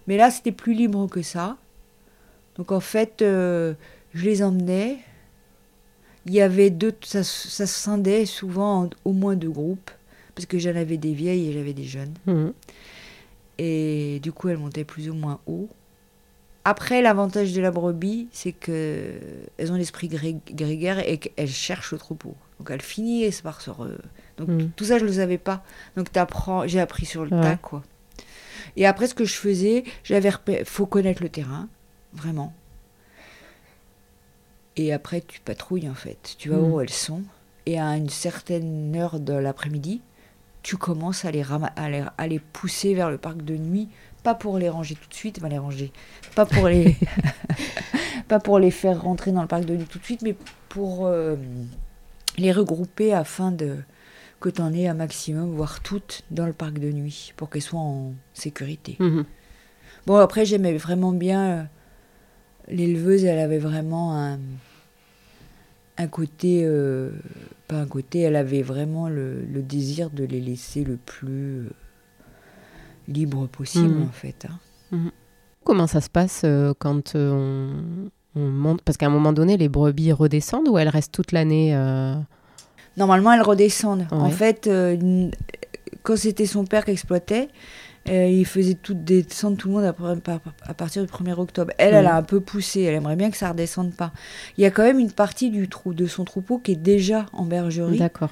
[0.07, 1.57] Mais là c'était plus libre que ça.
[2.57, 3.75] Donc en fait, euh,
[4.15, 4.99] je les emmenais.
[6.29, 9.91] Il y avait deux, ça, ça se scindait souvent en au moins deux groupes,
[10.35, 12.13] parce que j'en avais des vieilles et j'avais des jeunes.
[12.27, 12.53] Mhm.
[13.59, 15.69] Et du coup, elles montaient plus ou moins haut.
[16.65, 19.15] Après, l'avantage de la brebis, c'est que
[19.57, 22.35] elles ont l'esprit gré- grégaire et qu'elles cherchent le troupeau.
[22.59, 23.71] Donc elles finissent par se...
[23.71, 23.97] re-
[24.37, 24.71] Donc Mhm.
[24.77, 25.65] tout ça, je ne le savais pas.
[25.97, 27.41] Donc t'apprends, j'ai appris sur le Ouais.
[27.43, 27.83] tas, quoi.
[28.77, 31.69] Et après, ce que je faisais, j'avais repé- faut connaître le terrain,
[32.13, 32.53] vraiment.
[34.79, 36.37] Et après, tu patrouilles, en fait.
[36.39, 36.73] Tu vas Mhm.
[36.73, 37.23] où elles sont.
[37.67, 40.01] Et à une certaine heure de l'après-midi,
[40.63, 41.43] tu commences à les,
[41.77, 43.89] à, les, à les pousser vers le parc de nuit.
[44.23, 45.93] Pas pour les ranger tout de suite, bah les ranger.
[46.35, 46.97] Pas pour les,
[48.29, 50.35] pas pour les faire rentrer dans le parc de nuit tout de suite, mais
[50.69, 51.37] pour euh,
[52.37, 53.77] les regrouper afin de
[54.41, 57.63] que tu en aies un maximum, voire toutes, dans le parc de nuit, pour qu'elles
[57.63, 58.97] soient en sécurité.
[59.01, 59.25] Mhm.
[60.07, 61.63] Bon, après, j'aimais vraiment bien euh,
[62.69, 64.39] l'éleveuse, elle avait vraiment un,
[65.99, 67.11] un côté, euh,
[67.67, 71.71] pas un côté, elle avait vraiment le, le désir de les laisser le plus euh,
[73.09, 74.03] libre possible, Mhm.
[74.09, 74.47] en fait.
[74.93, 74.99] hein.
[75.65, 77.71] Comment ça se passe euh, quand on,
[78.37, 81.75] on monte Parce qu'à un moment donné, les brebis redescendent ou elles restent toute l'année
[82.97, 84.07] Normalement, elles redescendent.
[84.11, 84.69] En fait,
[86.03, 87.49] quand c'était son père qui exploitait,
[88.09, 89.95] euh, il faisait tout, descendre tout le monde à,
[90.63, 91.73] à partir du 1er octobre.
[91.79, 92.19] Elle, elle a Mhm.
[92.19, 92.83] un peu poussé.
[92.83, 94.13] Elle aimerait bien que ça redescende pas.
[94.57, 97.27] Il y a quand même une partie du trou, de son troupeau qui est déjà
[97.33, 98.31] en bergerie D'accord.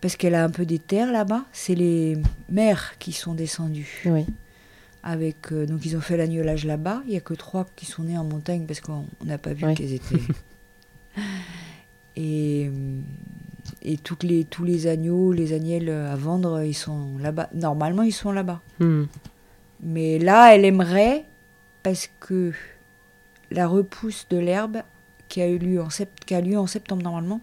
[0.00, 1.44] parce qu'elle a un peu des terres là-bas.
[1.52, 2.16] C'est les
[2.48, 4.02] mères qui sont descendues.
[4.06, 4.26] Oui.
[5.02, 7.02] Avec, euh, donc ils ont fait l'agnolage là-bas.
[7.06, 9.52] Il y a que trois qui sont nés en montagne parce qu'on on n'a pas
[9.52, 9.74] vu Oui.
[9.74, 10.16] qu'elles étaient.
[12.16, 13.00] et euh,
[13.86, 17.48] et toutes les, tous les agneaux, les agnelles à vendre, ils sont là-bas.
[17.54, 18.60] Normalement, ils sont là-bas.
[18.80, 19.04] Hmm.
[19.82, 21.24] Mais là, elle aimerait
[21.82, 22.52] parce que
[23.50, 24.78] la repousse de l'herbe
[25.28, 27.40] qui a eu lieu en, sept- qui a lieu en septembre normalement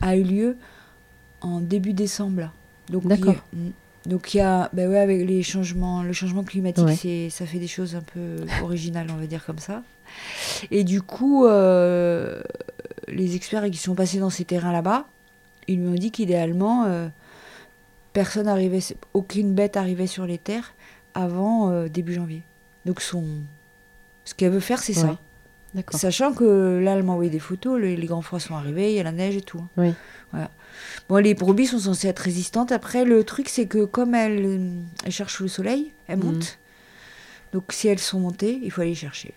[0.00, 0.56] a eu lieu
[1.40, 2.40] en début décembre.
[2.40, 2.52] là.
[2.90, 3.34] Donc D'accord.
[3.52, 3.72] il y a-
[4.06, 6.94] donc il y a, ben ouais, avec les changements, le changement climatique, Ouais.
[6.96, 9.82] c'est, ça fait des choses un peu originales, on va dire comme ça.
[10.70, 12.42] Et du coup, euh,
[13.08, 15.06] les experts qui sont passés dans ces terrains là-bas,
[15.68, 17.08] ils lui ont dit qu'idéalement, euh,
[18.12, 18.80] personne arrivait,
[19.12, 20.74] aucune bête arrivait sur les terres
[21.14, 22.42] avant euh, début janvier.
[22.84, 23.24] Donc son,
[24.24, 25.10] ce qu'elle veut faire, c'est Ouais.
[25.10, 25.18] ça.
[25.98, 28.96] Sachant que là, elle m'a envoyé des photos, les, les grands froids sont arrivés, il
[28.96, 29.58] y a la neige et tout.
[29.58, 29.68] hein.
[29.76, 29.92] Oui.
[30.30, 30.50] Voilà.
[31.08, 32.70] Bon, les brebis sont censées être résistantes.
[32.70, 34.70] Après, le truc, c'est que comme elles,
[35.04, 36.24] elles cherchent le soleil, elles Mhm.
[36.24, 36.58] montent.
[37.52, 39.34] Donc, si elles sont montées, il faut aller les chercher.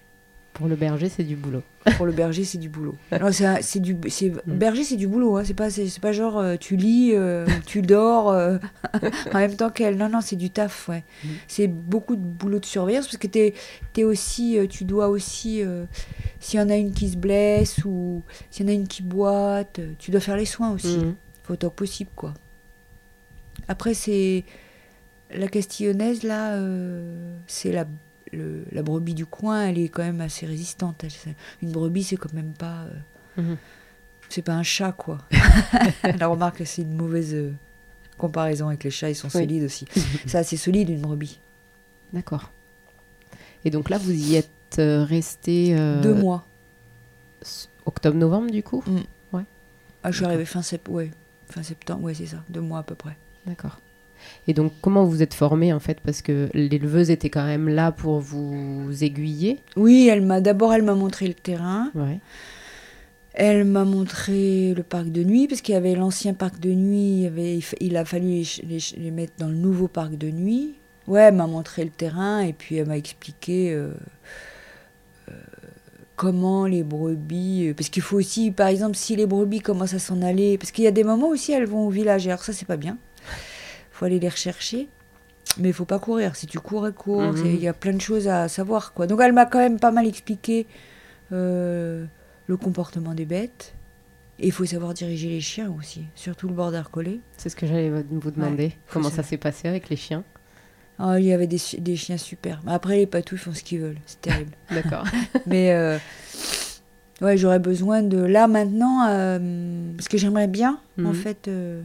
[0.57, 1.61] Pour le berger, c'est du boulot.
[1.97, 2.95] Pour le berger, c'est du boulot.
[3.11, 4.57] Non, c'est du c'est Mm.
[4.57, 5.37] berger, c'est du boulot.
[5.37, 5.43] Hein.
[5.45, 8.57] C'est pas c'est c'est pas genre euh, tu lis, euh, tu dors euh,
[9.33, 9.97] en même temps qu'elle.
[9.97, 10.89] Non, non, c'est du taf.
[10.89, 11.03] Ouais.
[11.23, 11.27] Mm.
[11.47, 13.53] C'est beaucoup de boulot de surveillance parce que t'es
[13.95, 15.61] es aussi, tu dois aussi,
[16.39, 19.01] s'il y en a une qui se blesse ou s'il y en a une qui
[19.03, 20.97] boite, tu dois faire les soins aussi.
[20.97, 21.15] Mhm.
[21.43, 22.33] Faut autant que possible, quoi.
[23.67, 24.43] Après, c'est
[25.31, 26.59] la Castillonnaise là,
[27.47, 27.85] c'est la
[28.33, 31.03] le- la brebis du coin, elle est quand même assez résistante.
[31.03, 32.83] Elle- Une brebis, c'est quand même pas.
[33.37, 33.57] euh, Mhm.
[34.29, 35.19] c'est pas un chat, quoi.
[36.19, 37.53] La remarque, c'est une mauvaise euh,
[38.17, 39.41] comparaison avec les chats, ils sont Oui.
[39.43, 39.85] solides aussi.
[40.25, 41.39] C'est solide, une brebis.
[42.13, 42.51] D'accord.
[43.65, 46.45] Et donc là, vous y êtes euh, resté euh, Deux mois.
[47.85, 48.83] octobre-novembre, du coup
[50.03, 51.11] Ah, je suis arrivée fin, sept- ouais,
[51.49, 52.43] fin septembre, ouais, c'est ça.
[52.49, 53.17] Deux mois à peu près.
[53.45, 53.79] D'accord.
[54.47, 55.99] Et donc, comment vous êtes formé en fait?
[56.01, 59.59] Parce que l'éleveuse était quand même là pour vous aiguiller.
[59.75, 61.91] Oui, elle m'a d'abord, elle m'a montré le terrain.
[61.95, 62.19] Ouais.
[63.39, 67.21] Elle m'a montré le parc de nuit, parce qu'il y avait l'ancien parc de nuit,
[67.21, 67.59] il, avait,
[67.97, 68.43] a fallu
[68.97, 70.73] les mettre dans le nouveau parc de nuit.
[71.07, 73.91] Ouais, elle m'a montré le terrain et puis elle m'a expliqué euh,
[75.29, 75.33] euh,
[76.15, 77.67] comment les brebis.
[77.69, 80.71] euh, parce qu'il faut aussi, par exemple, si les brebis commencent à s'en aller, parce
[80.71, 82.75] qu'il y a des moments aussi elles vont au village, et alors ça c'est pas
[82.75, 82.97] bien.
[83.97, 84.87] Faut aller les rechercher.
[85.59, 86.35] Mais il faut pas courir.
[86.35, 87.33] Si tu cours, courent.
[87.33, 87.45] Mhm.
[87.45, 88.93] Il y a plein de choses à savoir.
[88.93, 89.07] Quoi.
[89.07, 90.67] Donc elle m'a quand même pas mal expliqué
[91.31, 92.05] euh,
[92.47, 93.73] le comportement des bêtes.
[94.39, 97.21] Et il faut savoir diriger les chiens aussi, surtout le border collie.
[97.37, 98.71] C'est ce que j'allais vous demander.
[98.91, 99.23] Comment ça.
[99.23, 100.23] s'est passé avec les chiens?
[100.99, 102.61] Ah, il y avait des, chi- des chiens super.
[102.67, 103.97] Après, les patous font ce qu'ils veulent.
[104.05, 104.51] C'est terrible.
[104.71, 105.05] D'accord.
[105.47, 105.97] Mais euh,
[107.21, 108.17] ouais, j'aurais besoin de.
[108.19, 111.13] Là, maintenant, euh, parce que j'aimerais bien, en Mhm.
[111.15, 111.81] fait, euh,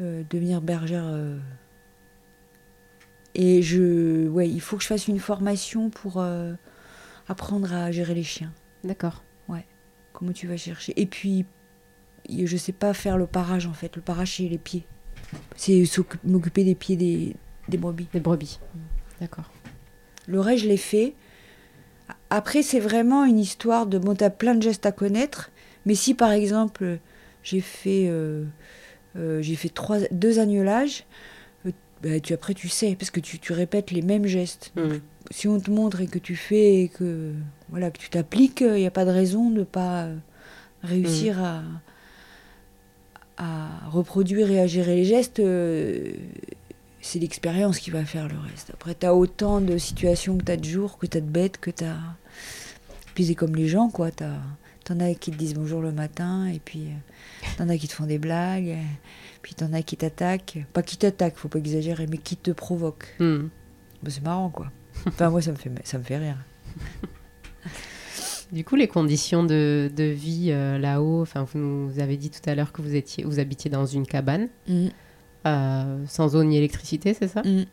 [0.00, 1.04] euh, devenir bergère.
[1.06, 1.38] euh.
[3.34, 4.28] Et je.
[4.28, 6.54] Ouais, il faut que je fasse une formation pour euh,
[7.28, 8.52] apprendre à gérer les chiens.
[8.84, 9.22] D'accord.
[10.12, 11.44] Comment tu vas chercher Et puis,
[12.30, 13.96] je sais pas faire le parage, en fait.
[13.96, 14.86] Le parage, c'est les pieds.
[15.56, 15.84] C'est
[16.24, 17.36] m'occuper des pieds des,
[17.68, 18.08] des brebis.
[18.14, 18.58] Des brebis.
[19.20, 19.52] D'accord.
[20.26, 21.12] Le reste, je l'ai fait.
[22.30, 23.98] Après, c'est vraiment une histoire de.
[23.98, 25.50] Bon, t'as plein de gestes à connaître,
[25.84, 26.98] mais si par exemple,
[27.42, 28.10] j'ai fait,
[29.42, 31.04] j'ai fait trois, deux agnolages,
[31.66, 31.70] euh,
[32.02, 34.72] bah, tu, après tu sais, parce que tu, tu répètes les mêmes gestes.
[34.76, 35.00] Mhm.
[35.30, 37.32] Si on te montre et que tu fais et que,
[37.70, 40.16] voilà, que tu t'appliques, il n'y a pas de raison de ne pas euh,
[40.82, 41.62] réussir à,
[43.36, 45.40] à reproduire et à gérer les gestes.
[45.40, 46.12] euh,
[47.00, 48.70] c'est l'expérience qui va faire le reste.
[48.74, 51.28] Après, tu as autant de situations que tu as de jours, que tu as de
[51.30, 51.96] bêtes, que tu as.
[53.14, 54.10] Puis c'est comme les gens, quoi.
[54.10, 54.40] T'as-
[54.86, 57.92] T'en as qui te disent bonjour le matin, et puis euh, t'en as qui te
[57.92, 58.76] font des blagues,
[59.42, 60.58] puis t'en as qui t'attaquent.
[60.72, 63.12] Pas qui t'attaquent, faut pas exagérer, mais qui te provoquent.
[63.18, 63.48] Mhm.
[64.04, 64.70] Bah, c'est marrant, quoi.
[65.08, 66.36] Enfin, moi, ça me fait, ça me fait rire.
[68.52, 72.48] Du coup, les conditions de, de vie euh, là-haut, enfin, vous nous avez dit tout
[72.48, 74.86] à l'heure que vous étiez, vous habitiez dans une cabane Mm,
[75.48, 77.42] euh, sans eau ni électricité, c'est ça?
[77.42, 77.64] Mm.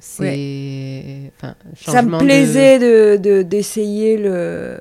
[0.00, 4.80] C'est, enfin, Ça me de- plaisait de de- d'essayer le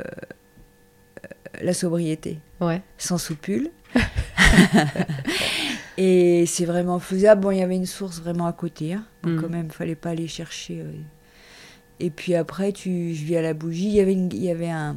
[1.61, 2.81] la sobriété Ouais.
[2.97, 3.69] sans soupule.
[5.97, 7.41] Et c'est vraiment faisable.
[7.41, 8.93] Bon, il y avait une source vraiment à côté.
[8.93, 9.05] hein.
[9.23, 9.41] Donc, Mm.
[9.41, 10.81] quand même, fallait pas aller chercher.
[10.81, 10.91] euh.
[11.99, 13.87] Et puis après, tu, je vis à la bougie.
[13.87, 14.95] Il y avait, une- il y avait un,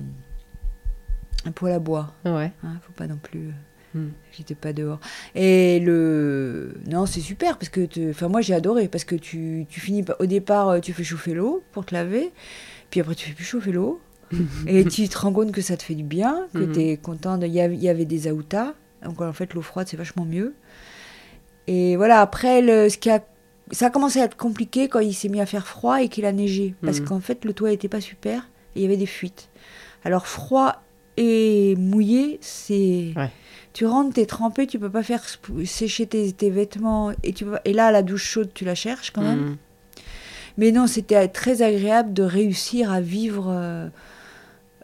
[1.46, 2.12] un poêle à bois.
[2.26, 2.52] Ouais.
[2.62, 3.48] Hein, faut pas non plus.
[3.48, 3.98] euh.
[3.98, 4.10] Hmm.
[4.32, 5.00] J'étais pas dehors.
[5.34, 6.74] Et le.
[6.86, 7.88] Non, c'est super parce que.
[8.10, 10.04] Enfin, moi, j'ai adoré parce que tu, tu finis.
[10.20, 12.30] Au départ, euh, tu fais chauffer l'eau pour te laver.
[12.90, 14.00] Puis après, tu fais plus chauffer l'eau.
[14.66, 16.72] Et tu te rends compte que ça te fait du bien, que hmm.
[16.72, 17.40] tu es content.
[17.40, 18.74] Il y, y, avait des aoutas.
[19.04, 20.54] Donc, en fait, l'eau froide, c'est vachement mieux.
[21.66, 23.22] Et voilà, après, le, ce qui a.
[23.72, 26.24] Ça a commencé à être compliqué quand il s'est mis à faire froid et qu'il
[26.24, 26.74] a neigé.
[26.82, 27.04] Parce hmm.
[27.04, 29.48] qu'en fait, le toit n'était pas super et il y avait des fuites.
[30.04, 30.82] Alors, froid
[31.16, 33.12] et mouillé, c'est.
[33.16, 33.30] Ouais
[33.72, 35.22] tu rentres, t'es trempé, tu peux pas faire
[35.64, 37.12] sécher tes, vêtements.
[37.22, 39.40] Et, tu et là, la douche chaude, tu la cherches quand même.
[39.40, 39.56] Mm.
[40.58, 43.88] Mais non, c'était très agréable de réussir à vivre euh,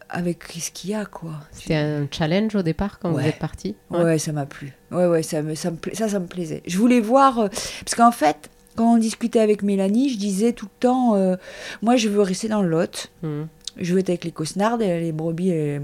[0.09, 1.33] avec ce qu'il y a, quoi.
[1.53, 3.75] C'était un challenge au départ quand vous êtes parti?
[3.91, 4.19] Ouais.
[4.19, 4.73] ça m'a plu.
[4.91, 6.63] Ouais, ouais, ça, me, ça, me, ça, ça me plaisait.
[6.67, 7.39] Je voulais voir...
[7.39, 11.37] Euh, parce qu'en fait, quand on discutait avec Mélanie, je disais tout le temps, euh,
[11.83, 13.11] moi, je veux rester dans le Lot.
[13.23, 13.43] Mm.
[13.79, 15.81] Je veux être avec les cosnards, les brebis, les,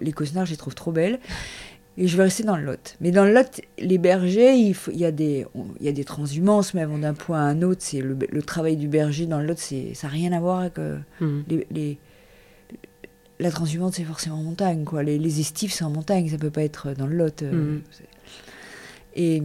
[0.00, 1.20] les cosnards, je les trouve trop belles.
[1.96, 2.96] Et je vais rester dans le Lot.
[3.00, 5.46] Mais dans le Lot, les bergers, il, faut, il, y, a des,
[5.80, 7.82] il y a des transhumances, même d'un point à un autre.
[7.82, 10.78] C'est le, le, travail du berger dans le Lot, ça n'a rien à voir avec
[10.78, 11.42] euh, hmm.
[11.48, 11.98] les, les,
[13.40, 14.84] la transhumance, c'est forcément en montagne.
[14.84, 15.02] Quoi.
[15.02, 17.42] Les, les estifs, c'est en montagne, ça peut pas être dans le Lot.
[17.42, 17.82] Euh, hmm.
[19.16, 19.42] Et,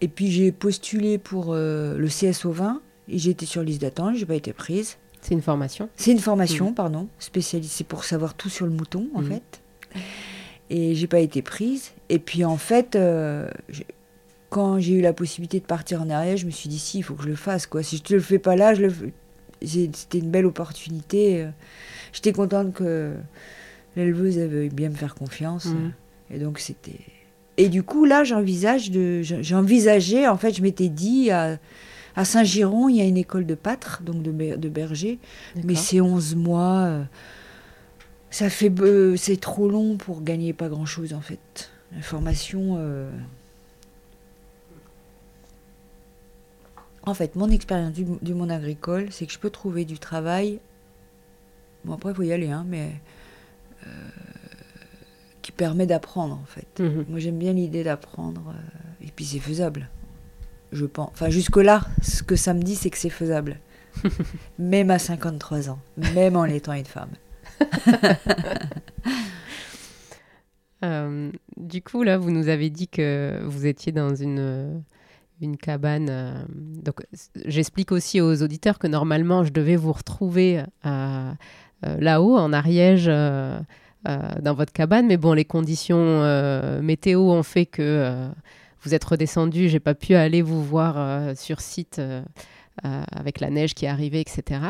[0.00, 4.16] et puis j'ai postulé pour euh, le CSO 20 et j'ai été sur liste d'attente,
[4.16, 4.98] j'ai pas été prise.
[5.20, 6.74] C'est une formation C'est une formation, mmh.
[6.74, 9.26] pardon, spécialisée pour savoir tout sur le mouton, en mmh.
[9.26, 9.62] fait.
[10.68, 11.92] Et j'ai pas été prise.
[12.08, 13.48] Et puis, en fait, euh,
[14.50, 17.02] quand j'ai eu la possibilité de partir en arrière, je me suis dit, si, il
[17.02, 17.66] faut que je le fasse.
[17.66, 17.84] Quoi.
[17.84, 18.92] Si je ne le fais pas là, je le...
[19.66, 21.46] c'était une belle opportunité.
[22.12, 23.14] J'étais contente que
[23.96, 25.66] l'éleveuse avait bien me faire confiance.
[25.66, 25.92] Mmh.
[26.30, 27.00] Et donc, c'était.
[27.56, 29.22] Et du coup, là, j'envisage de.
[29.22, 31.30] J'envisageais, en fait, je m'étais dit.
[31.30, 31.58] À
[32.14, 35.18] à Saint-Giron, il y a une école de pâtres, donc de, de berger,
[35.64, 36.80] mais c'est 11 mois.
[36.80, 37.02] Euh,
[38.30, 38.72] ça fait,
[39.16, 41.70] c'est trop long pour gagner pas grand-chose en fait.
[41.94, 42.76] La formation.
[42.78, 43.10] Euh,
[47.04, 50.60] en fait, mon expérience du, monde agricole, c'est que je peux trouver du travail.
[51.84, 52.90] Bon, après, il faut y aller, hein, mais.
[53.86, 53.90] Euh,
[55.42, 56.78] qui permet d'apprendre, en fait.
[56.78, 57.06] Mhm.
[57.08, 58.54] Moi, j'aime bien l'idée d'apprendre.
[59.00, 59.88] et puis, c'est faisable
[60.72, 61.10] je pense.
[61.12, 63.58] Enfin, jusque-là, ce que ça me dit, c'est que c'est faisable.
[64.58, 65.78] même à 53 ans,
[66.14, 67.10] même en étant une femme.
[70.84, 74.82] Euh, du coup, là, vous nous avez dit que vous étiez dans une,
[75.42, 76.08] une cabane.
[76.10, 77.04] Euh, donc,
[77.44, 81.32] j'explique aussi aux auditeurs que normalement, je devais vous retrouver euh,
[81.82, 83.06] là-haut, en Ariège.
[83.06, 86.22] dans votre cabane, mais bon, les conditions
[86.82, 88.30] météo ont fait que
[88.82, 92.22] vous êtes redescendu, j'ai pas pu aller vous voir euh, sur site euh,
[92.84, 94.60] euh, avec la neige qui est arrivée, etc.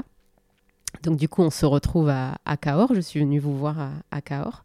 [1.02, 2.94] Donc du coup, on se retrouve à, Cahors.
[2.94, 4.64] Je suis venue vous voir à, à Cahors.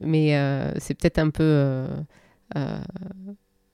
[0.00, 0.30] mais
[0.78, 1.86] c'est peut-être un peu...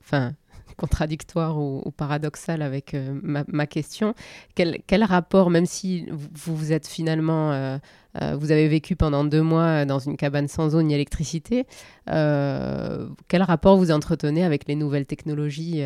[0.07, 0.33] Enfin,
[0.77, 4.13] contradictoire ou, paradoxal avec euh, ma, question.
[4.55, 7.77] Quel, rapport, même si vous, vous êtes finalement, euh,
[8.21, 11.65] euh, vous avez vécu pendant deux mois dans une cabane sans eau ni électricité,
[12.05, 15.83] quel rapport vous entretenez avec les nouvelles technologies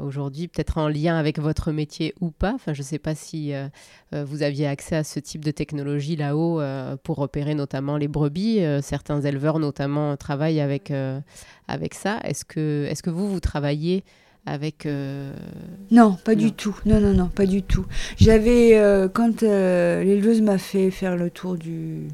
[0.00, 2.52] aujourd'hui, peut-être en lien avec votre métier ou pas.
[2.54, 3.66] Enfin, je ne sais pas si euh,
[4.14, 6.60] euh, vous aviez accès à ce type de technologie là-haut
[7.02, 8.60] pour opérer notamment les brebis.
[8.82, 10.92] certains éleveurs notamment travaillent avec,
[11.68, 12.20] avec ça.
[12.24, 14.04] Est-ce que, est que vous, vous travaillez
[14.46, 14.86] avec...
[15.90, 16.78] Non, pas du tout.
[16.86, 17.86] Non, non, non, pas du tout.
[18.16, 18.80] J'avais,
[19.12, 22.08] quand l'éleveuse m'a fait faire le tour du...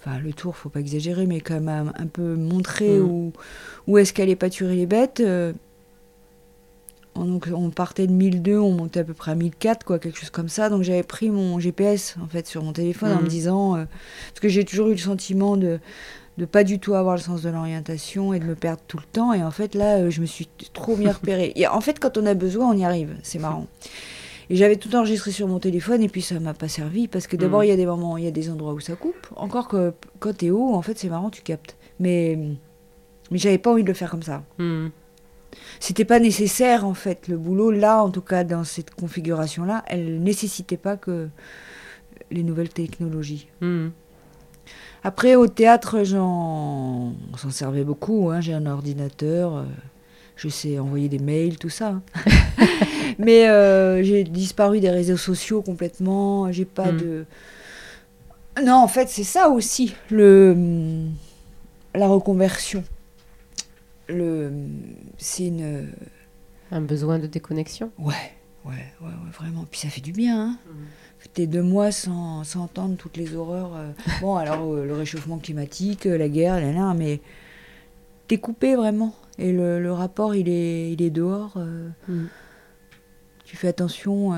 [0.00, 3.02] Enfin, le tour, faut pas exagérer, mais quand même un, peu montrer mmh.
[3.02, 3.32] où,
[3.88, 5.22] où est-ce qu'elle est pâturer les bêtes
[7.24, 10.30] donc on partait de 1002, on montait à peu près à 1004, quoi, quelque chose
[10.30, 10.68] comme ça.
[10.68, 13.28] Donc j'avais pris mon GPS en fait sur mon téléphone en me mhm.
[13.28, 13.84] disant, euh,
[14.30, 15.80] parce que j'ai toujours eu le sentiment de
[16.36, 19.04] de pas du tout avoir le sens de l'orientation et de me perdre tout le
[19.12, 19.32] temps.
[19.32, 21.52] Et en fait là, euh, je me suis trop bien repérée.
[21.56, 23.16] Et en fait, quand on a besoin, on y arrive.
[23.24, 23.66] C'est marrant.
[24.48, 27.36] Et j'avais tout enregistré sur mon téléphone et puis ça m'a pas servi parce que
[27.36, 27.66] d'abord mhm.
[27.66, 29.26] il y a des moments, il y a des endroits où ça coupe.
[29.34, 31.76] Encore que quand t'es haut, en fait c'est marrant, tu captes.
[31.98, 32.38] Mais
[33.30, 34.44] mais j'avais pas envie de le faire comme ça.
[34.58, 34.90] Mhm
[35.80, 37.28] c'était pas nécessaire en fait.
[37.28, 41.28] Le boulot, là, en tout cas dans cette configuration-là, elle nécessitait pas que
[42.30, 43.48] les nouvelles technologies.
[43.60, 43.88] Hmm.
[45.04, 48.30] Après, au théâtre, j'en s'en servais beaucoup.
[48.30, 48.40] Hein.
[48.40, 49.64] J'ai un ordinateur, euh,
[50.36, 52.00] je sais envoyer des mails, tout ça.
[53.18, 56.50] Mais euh, j'ai disparu des réseaux sociaux complètement.
[56.52, 56.96] J'ai pas hmm.
[56.98, 57.24] de.
[58.64, 60.56] Non, en fait, c'est ça aussi, le,
[61.94, 62.82] la reconversion
[64.08, 64.52] le,
[65.18, 65.88] c'est une.
[66.70, 68.14] Un besoin de déconnexion Ouais,
[68.64, 69.64] Ouais, ouais, ouais, vraiment.
[69.70, 70.50] Puis ça fait du bien.
[70.50, 70.58] Hein.
[71.32, 73.74] T'es deux mois sans, sans, entendre toutes les horreurs.
[73.74, 73.90] euh.
[74.20, 77.20] Bon, alors euh, le réchauffement climatique, euh, la guerre, là, là, mais
[78.26, 79.14] t'es coupé vraiment.
[79.38, 81.56] Et le, le rapport, il est, il est dehors.
[82.08, 82.24] Mm.
[83.44, 84.34] Tu fais attention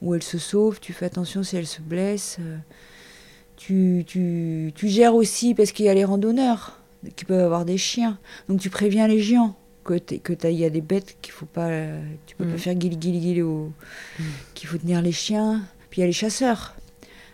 [0.00, 2.38] où elle se sauve, tu fais attention si elle se blesse.
[3.56, 6.78] Tu, tu, tu gères aussi, parce qu'il y a les randonneurs
[7.16, 8.18] qui peuvent avoir des chiens.
[8.48, 11.46] Donc tu préviens les gens que que t'as- il y a des bêtes qu'il faut
[11.46, 11.66] pas.
[11.68, 12.52] euh, Tu peux Mm.
[12.52, 13.70] pas faire guili guili guili au.
[14.54, 15.62] qu'il faut tenir les chiens.
[15.90, 16.74] Puis il y a les chasseurs.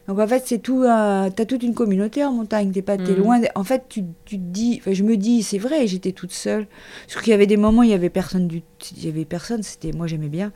[0.08, 0.82] Donc en fait, c'est tout.
[0.86, 2.72] un- T'as toute une communauté en montagne.
[2.72, 3.18] T'es pas, t'es Mhm.
[3.18, 3.38] loin.
[3.38, 4.80] de- En fait, tu, tu te dis.
[4.90, 5.86] Je me dis, c'est vrai.
[5.86, 6.66] J'étais toute seule.
[7.06, 8.62] Parce qu'il y avait des moments, il y avait personne du.
[8.96, 9.62] Il y avait personne.
[9.62, 10.52] C'était moi, j'aimais bien.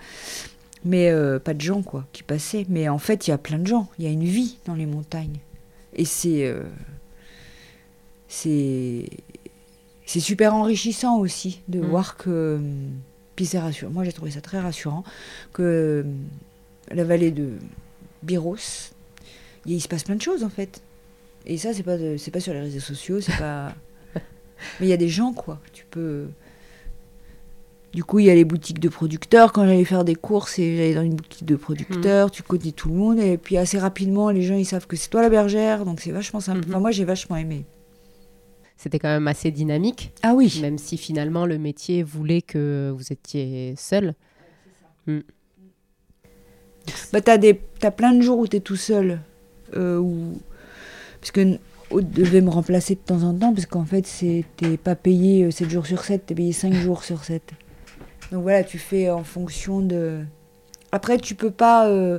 [0.85, 2.67] Mais euh, pas de gens quoi qui passaient.
[2.69, 3.89] Mais en fait, il y a plein de gens.
[3.99, 5.39] Il y a une vie dans les montagnes.
[5.95, 6.47] Et c'est.
[6.47, 6.65] euh,
[8.29, 9.07] c'est.
[10.07, 11.87] C'est super enrichissant aussi de Mhm.
[11.87, 12.61] voir que.
[13.37, 13.91] Puis c'est rassurant.
[13.91, 15.03] Moi, j'ai trouvé ça très rassurant
[15.53, 16.05] que
[16.91, 17.53] la vallée de
[18.23, 18.93] Biros,
[19.67, 20.83] il se passe plein de choses en fait.
[21.47, 23.75] Et ça, c'est pas, de- c'est pas sur les réseaux sociaux, c'est pas.
[24.81, 25.59] Mais il y a des gens quoi.
[25.73, 26.27] Tu peux.
[27.95, 29.53] Du coup, il y a les boutiques de producteurs.
[29.53, 32.89] Quand j'allais faire des courses et j'allais dans une boutique de producteurs, tu connais tout
[32.89, 33.19] le monde.
[33.21, 36.11] Et puis assez rapidement, les gens ils savent que c'est toi la bergère, donc c'est
[36.11, 36.59] vachement sympa.
[36.59, 36.65] Mhm.
[36.71, 37.65] Enfin, moi, j'ai vachement aimé.
[38.77, 40.59] C'était quand même assez dynamique, Ah oui.
[40.61, 44.15] même si finalement le métier voulait que vous étiez seul.
[47.13, 49.21] Bah, t'as, des, t'as plein de jours où t'es tout seul.
[49.77, 50.39] Euh, où...
[51.21, 51.59] Parce que
[51.91, 54.03] Aude devait me remplacer de temps en temps, parce qu'en fait,
[54.57, 57.43] t'es pas payé euh, 7 jours sur 7, t'es payé 5 jours sur 7.
[58.33, 60.25] Donc voilà, tu fais en fonction de.
[60.93, 61.89] Après, tu peux pas.
[61.89, 62.19] euh,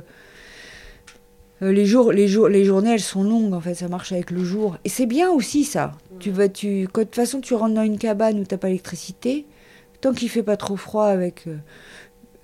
[1.60, 4.44] les, jours, les, jours, les journées, elles sont longues, en fait, ça marche avec le
[4.44, 4.76] jour.
[4.84, 5.92] Et c'est bien aussi, ça.
[6.18, 8.68] Tu vas, tu, quand, de toute façon, tu rentres dans une cabane où t'as pas
[8.68, 9.46] l'électricité,
[10.00, 11.46] tant qu'il fait pas trop froid avec.
[11.46, 11.56] euh,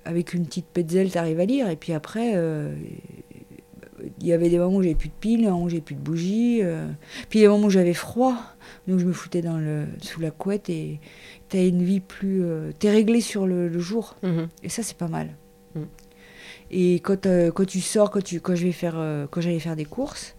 [0.05, 1.69] avec une petite petzel, t'arrives à lire.
[1.69, 2.75] Et puis après, euh,
[4.19, 6.59] il y avait des moments où j'avais plus de piles, où j'avais plus de bougies.
[6.61, 6.87] euh.
[7.29, 8.35] Puis il y a des moments où j'avais froid.
[8.87, 10.99] Donc je me foutais dans le, sous la couette et
[11.47, 12.43] t'as une vie plus.
[12.43, 14.15] euh, t'es réglé sur le, le jour.
[14.23, 14.49] Mhm.
[14.63, 15.29] Et ça, c'est pas mal.
[15.75, 15.83] Mm.
[16.75, 19.59] Et quand, euh, quand tu sors, quand, tu, quand je vais faire, euh, quand j'allais
[19.59, 20.35] faire des courses,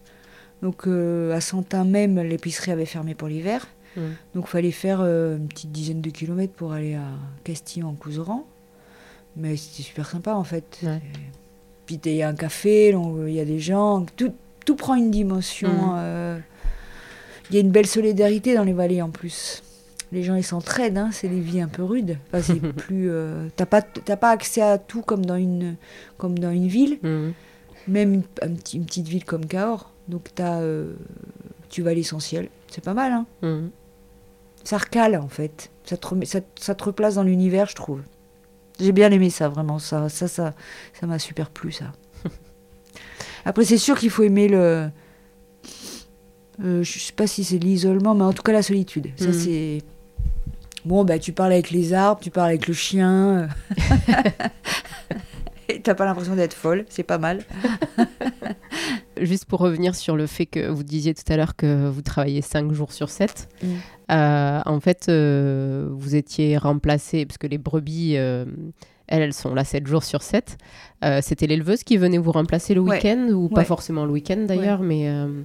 [0.61, 3.67] donc euh, à Santin même, l'épicerie avait fermé pour l'hiver.
[3.95, 4.01] Mm.
[4.35, 7.07] Donc fallait faire une petite dizaine de kilomètres pour aller à
[7.45, 8.45] Castillon en Couseran.
[9.37, 10.79] Mais c'était super sympa en fait.
[10.83, 11.01] Ouais.
[11.85, 14.33] Puis il y a un café, il y a des gens, tout,
[14.65, 15.95] tout prend une dimension.
[15.97, 16.37] Euh,
[17.49, 19.61] Il y a une belle solidarité dans les vallées en plus.
[20.11, 22.17] Les gens ils s'entraident, hein, c'est des vies un peu rudes.
[22.27, 25.75] Enfin, c'est plus, euh, t'as pas, t'as pas accès à tout comme dans une,
[26.17, 27.33] comme dans une ville, Mhm.
[27.87, 29.91] même une, un petit- une petite ville comme Cahors.
[30.07, 30.93] Donc euh,
[31.69, 32.49] tu vas à l'essentiel.
[32.69, 33.25] C'est pas mal, hein.
[33.41, 33.71] Mhm.
[34.63, 35.69] Ça recale en fait.
[35.83, 38.01] Ça te, remet- ça, ça te replace dans l'univers, je trouve.
[38.79, 39.79] J'ai bien aimé ça, vraiment.
[39.79, 40.53] Ça, ça, ça,
[40.99, 41.93] ça m'a super plu, ça.
[43.45, 44.89] Après, c'est sûr qu'il faut aimer le.
[46.63, 49.09] euh, je sais pas si c'est l'isolement, mais en tout cas la solitude.
[49.17, 49.33] Ça, Mhm.
[49.33, 49.81] c'est.
[50.85, 53.47] Bon, bah, tu parles avec les arbres, tu parles avec le chien.
[55.67, 57.39] Et t'as pas l'impression d'être folle, c'est pas mal.
[59.19, 62.41] Juste pour revenir sur le fait que vous disiez tout à l'heure que vous travaillez
[62.43, 63.67] 5 jours sur 7, Mm.
[64.11, 68.45] euh, en fait, euh, vous étiez remplacé, parce que les brebis, euh,
[69.07, 70.57] elles, elles sont là 7 jours sur 7.
[71.03, 72.97] Euh, C'était l'éleveuse qui venait vous remplacer le Ouais.
[72.97, 75.41] week-end, ou pas forcément le week-end d'ailleurs, mais euh,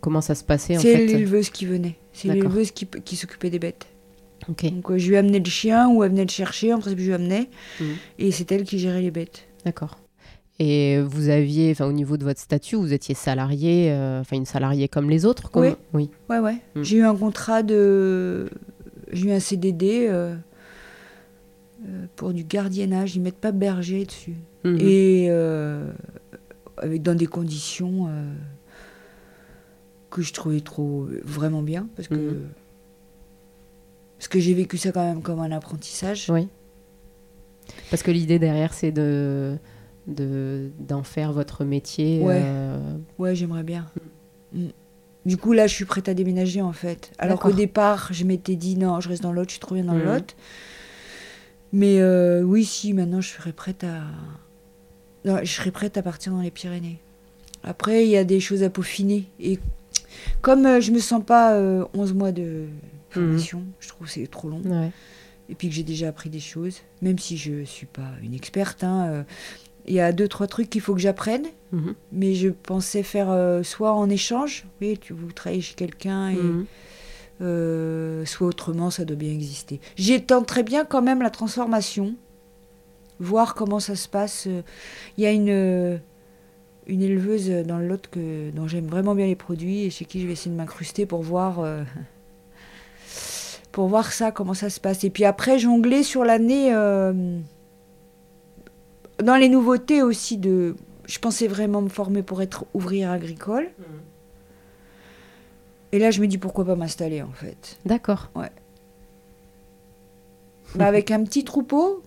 [0.00, 1.06] comment ça se passait en C'est fait?
[1.06, 1.96] l'éleveuse qui venait.
[2.12, 2.42] C'est D'accord.
[2.44, 3.86] l'éleveuse qui, qui s'occupait des bêtes.
[4.48, 6.72] Donc, euh, je lui amenais le chien ou elle venait le chercher.
[6.72, 7.48] En principe, je lui amenais.
[7.80, 7.86] Mhm.
[8.18, 9.46] Et c'est elle qui gérait les bêtes.
[9.64, 9.98] d'accord.
[10.58, 14.46] Et vous aviez, enfin au niveau de votre statut, vous étiez salarié, euh, enfin une
[14.46, 15.74] salariée comme les autres comme- Oui.
[15.92, 16.10] Oui.
[16.30, 16.56] Ouais, ouais.
[16.74, 16.82] Mm.
[16.82, 18.48] J'ai eu un contrat de.
[19.12, 20.34] J'ai eu un CDD euh,
[22.16, 23.16] pour du gardiennage.
[23.16, 24.36] Ils mettent pas berger dessus.
[24.64, 24.78] Mhm.
[24.80, 25.28] Et
[26.78, 28.08] avec, dans des conditions
[30.10, 31.06] que je trouvais trop.
[31.24, 31.86] vraiment bien.
[31.96, 32.14] Parce que.
[34.18, 36.26] Parce que j'ai vécu ça quand même comme un apprentissage.
[36.30, 36.48] Oui.
[37.90, 39.56] Parce que l'idée derrière, c'est de
[40.06, 42.20] de- d'en faire votre métier.
[42.22, 42.40] Ouais.
[42.44, 42.78] euh,
[43.18, 43.86] Ouais, j'aimerais bien.
[44.52, 44.66] Mm.
[45.26, 47.10] Du coup, là, je suis prête à déménager, en fait.
[47.18, 49.82] Alors qu'au départ, je m'étais dit, non, je reste dans l'autre, je suis trop bien
[49.84, 50.04] dans Mhm.
[50.04, 50.34] l'autre.
[51.72, 54.02] Mais euh, oui, si, maintenant, je serais prête à...
[55.24, 57.00] Non, je serais prête à partir dans les Pyrénées.
[57.64, 59.24] Après, il y a des choses à peaufiner.
[59.40, 59.58] Et
[60.42, 62.66] comme euh, je me sens pas euh, 11 mois de
[63.20, 64.62] formation, je trouve que c'est trop long.
[64.64, 64.90] ouais.
[65.48, 68.82] Et puis que j'ai déjà appris des choses, même si je suis pas une experte.
[68.84, 69.22] hein, euh,
[69.88, 71.94] Il y a deux, trois trucs qu'il faut que j'apprenne Mhm.
[72.12, 76.36] mais je pensais faire euh, soit en échange, oui, tu vous travaillez chez quelqu'un, et
[76.36, 76.66] Mhm.
[77.42, 79.78] euh, soit autrement, ça doit bien exister.
[79.96, 82.14] J'ai très bien quand même la transformation.
[83.20, 84.46] voir comment ça se passe.
[85.16, 86.00] Il y a une,
[86.86, 90.20] une éleveuse dans le Lot que, dont j'aime vraiment bien les produits et chez qui
[90.20, 91.82] je vais essayer de m'incruster pour voir, euh,
[93.76, 95.04] pour voir ça, comment ça se passe.
[95.04, 96.72] Et puis après, jongler sur l'année.
[96.72, 97.38] euh,
[99.22, 100.76] dans les nouveautés aussi de.
[101.06, 103.68] Je pensais vraiment me former pour être ouvrière agricole.
[105.92, 107.78] Et là, je me dis pourquoi pas m'installer en fait.
[107.84, 108.30] D'accord.
[110.74, 112.02] Bah, avec un petit troupeau,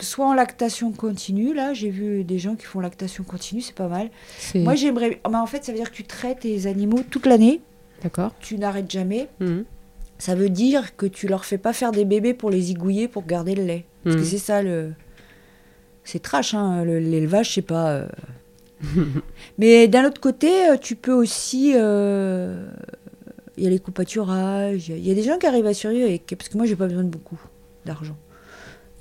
[0.00, 3.86] soit en lactation continue, là, j'ai vu des gens qui font lactation continue, c'est pas
[3.86, 4.10] mal.
[4.56, 5.20] Moi, j'aimerais.
[5.22, 7.60] bah, en fait, ça veut dire que tu traites tes animaux toute l'année,
[8.02, 8.34] D'accord.
[8.40, 9.28] tu n'arrêtes jamais.
[9.38, 9.64] Mhm.
[10.18, 13.24] Ça veut dire que tu leur fais pas faire des bébés pour les igouiller pour
[13.26, 13.84] garder le lait.
[14.04, 14.26] Parce que Mhm.
[14.26, 14.92] c'est ça le.
[16.04, 17.90] C'est trash, hein, le- l'élevage, c'est pas.
[17.92, 18.08] euh.
[19.58, 21.72] Mais d'un autre côté, euh, tu peux aussi.
[21.76, 22.68] euh,
[23.58, 25.66] Il y a les coupaturages, il y a- il y, a des gens qui arrivent
[25.66, 26.26] à survivre avec.
[26.38, 27.38] Parce que moi, j'ai pas besoin de beaucoup
[27.84, 28.16] d'argent.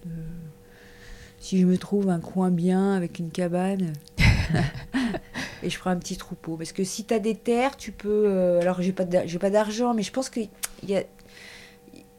[0.07, 0.09] Euh,
[1.39, 3.93] Si je me trouve un coin bien avec une cabane.
[5.63, 6.57] et je prends un petit troupeau.
[6.57, 8.23] Parce que si tu as des terres, tu peux.
[8.27, 9.05] euh, alors, j'ai pas
[9.49, 10.49] d'argent, mais je pense qu'il
[10.87, 11.03] y a.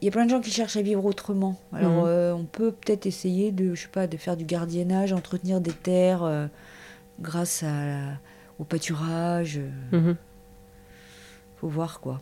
[0.00, 1.60] Il y a plein de gens qui cherchent à vivre autrement.
[1.72, 2.08] Alors, Mhm.
[2.08, 5.70] euh, on peut peut-être essayer de, je sais pas, de faire du gardiennage, entretenir des
[5.72, 6.48] terres euh,
[7.20, 8.18] grâce à la-
[8.58, 9.60] au pâturage.
[9.92, 10.16] Mhm.
[11.58, 12.20] Faut voir quoi.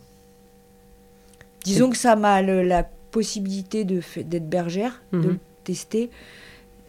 [1.63, 5.27] Disons que ça m'a la possibilité d'être bergère, de Mhm.
[5.29, 6.09] le tester.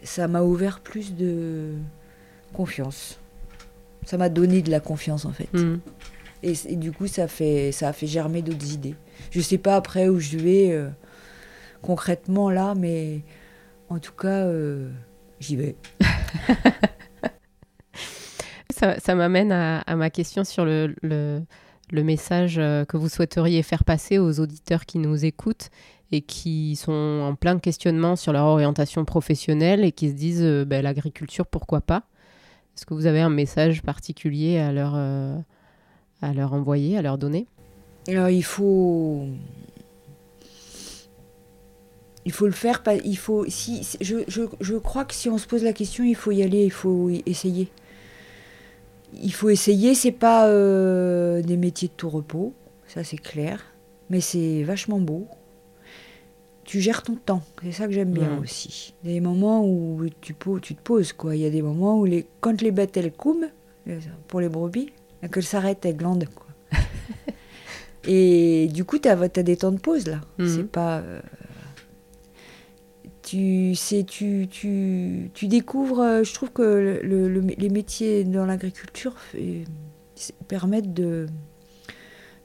[0.03, 1.73] Ça m'a ouvert plus de
[2.53, 3.19] confiance.
[4.05, 5.53] Ça m'a donné de la confiance en fait.
[5.53, 5.81] Mhm.
[6.45, 8.97] Et, du coup, ça, fait, ça a fait germer d'autres idées.
[9.31, 10.89] Je sais pas après où je vais euh,
[11.83, 13.21] concrètement là, mais
[13.89, 14.91] en tout cas, euh,
[15.39, 15.77] j'y vais.
[18.75, 21.43] Ça, ça m'amène à, à ma question sur le, le,
[21.93, 25.71] le message euh, que vous souhaiteriez faire passer aux auditeurs qui nous écoutent
[26.11, 26.93] et qui sont
[27.23, 31.81] en plein questionnement sur leur orientation professionnelle et qui se disent euh, ben, l'agriculture, pourquoi
[31.81, 32.05] pas?
[32.77, 35.37] Est-ce que vous avez un message particulier à leur, euh,
[36.23, 37.47] à leur envoyer, à leur donner?
[38.09, 39.27] Alors il faut,
[42.25, 42.83] il faut le faire.
[43.05, 46.17] Il faut si je, je, je crois que si on se pose la question, il
[46.17, 47.69] faut y aller, il faut essayer.
[49.15, 49.95] Il faut essayer.
[49.95, 52.55] C'est pas euh, des métiers de tout repos,
[52.89, 53.65] ça c'est clair,
[54.09, 55.29] mais c'est vachement beau.
[56.65, 58.39] Tu gères ton temps, c'est ça que j'aime bien Mhm.
[58.43, 58.95] aussi.
[59.03, 61.35] Il y a des moments où tu, tu te poses quoi.
[61.35, 63.49] Il y a des moments où les quand les bêtes elles coument
[63.89, 63.99] euh,
[64.29, 64.93] pour les brebis,
[65.33, 66.47] qu'elles s'arrêtent, elles glandent quoi.
[68.07, 70.21] Et du coup, tu as, des temps de pause là.
[70.39, 70.49] Mhm.
[70.49, 70.99] C'est pas.
[71.01, 71.21] euh,
[73.23, 76.01] tu sais, tu, tu, tu découvres.
[76.01, 79.15] euh, je trouve que le- le- le- les métiers dans l'agriculture
[80.49, 81.27] permettent de,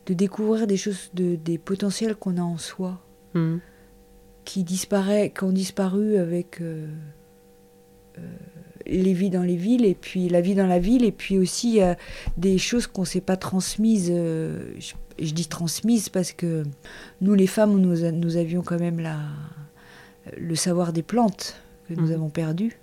[0.05, 2.99] de découvrir des choses, de, des potentiels qu'on a en soi,
[3.33, 3.59] Mhm.
[4.47, 6.87] Qui, disparaît, qui ont disparu avec euh,
[8.17, 8.21] euh,
[8.85, 11.81] les vies dans les villes, et puis la vie dans la ville, et puis aussi
[12.37, 14.09] des choses qu'on ne s'est pas transmises.
[14.09, 16.63] euh, je, je dis transmises parce que
[17.19, 19.17] nous, les femmes, nous, avions quand même la,
[20.37, 22.13] le savoir des plantes que nous Mhm.
[22.13, 22.77] avons perdu,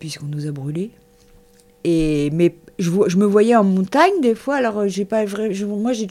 [0.00, 0.90] puisqu'on nous a brûlés.
[1.84, 5.64] Et, mais je, je me voyais en montagne des fois, alors j'ai pas vrai, je-
[5.66, 6.08] moi j'ai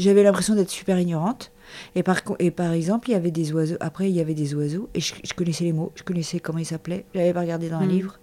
[0.00, 1.50] j'avais l'impression d'être super ignorante.
[1.94, 3.76] Et par, et par exemple, il y avait des oiseaux.
[3.80, 4.88] Après, il y avait des oiseaux.
[4.94, 5.92] Et je, je connaissais les mots.
[5.94, 7.04] Je connaissais comment ils s'appelaient.
[7.14, 7.90] Je l'avais pas regardé dans un Mhm.
[7.90, 8.18] livre.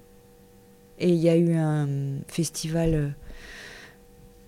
[0.99, 1.87] Et il y a eu un
[2.27, 3.07] festival euh,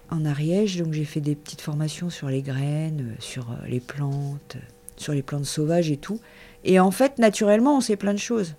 [0.09, 0.77] en Ariège.
[0.77, 4.57] Donc j'ai fait des petites formations sur les graines, euh, sur euh, les plantes,
[4.97, 6.19] sur les plantes sauvages et tout.
[6.63, 8.55] Et en fait, naturellement, on sait plein de choses.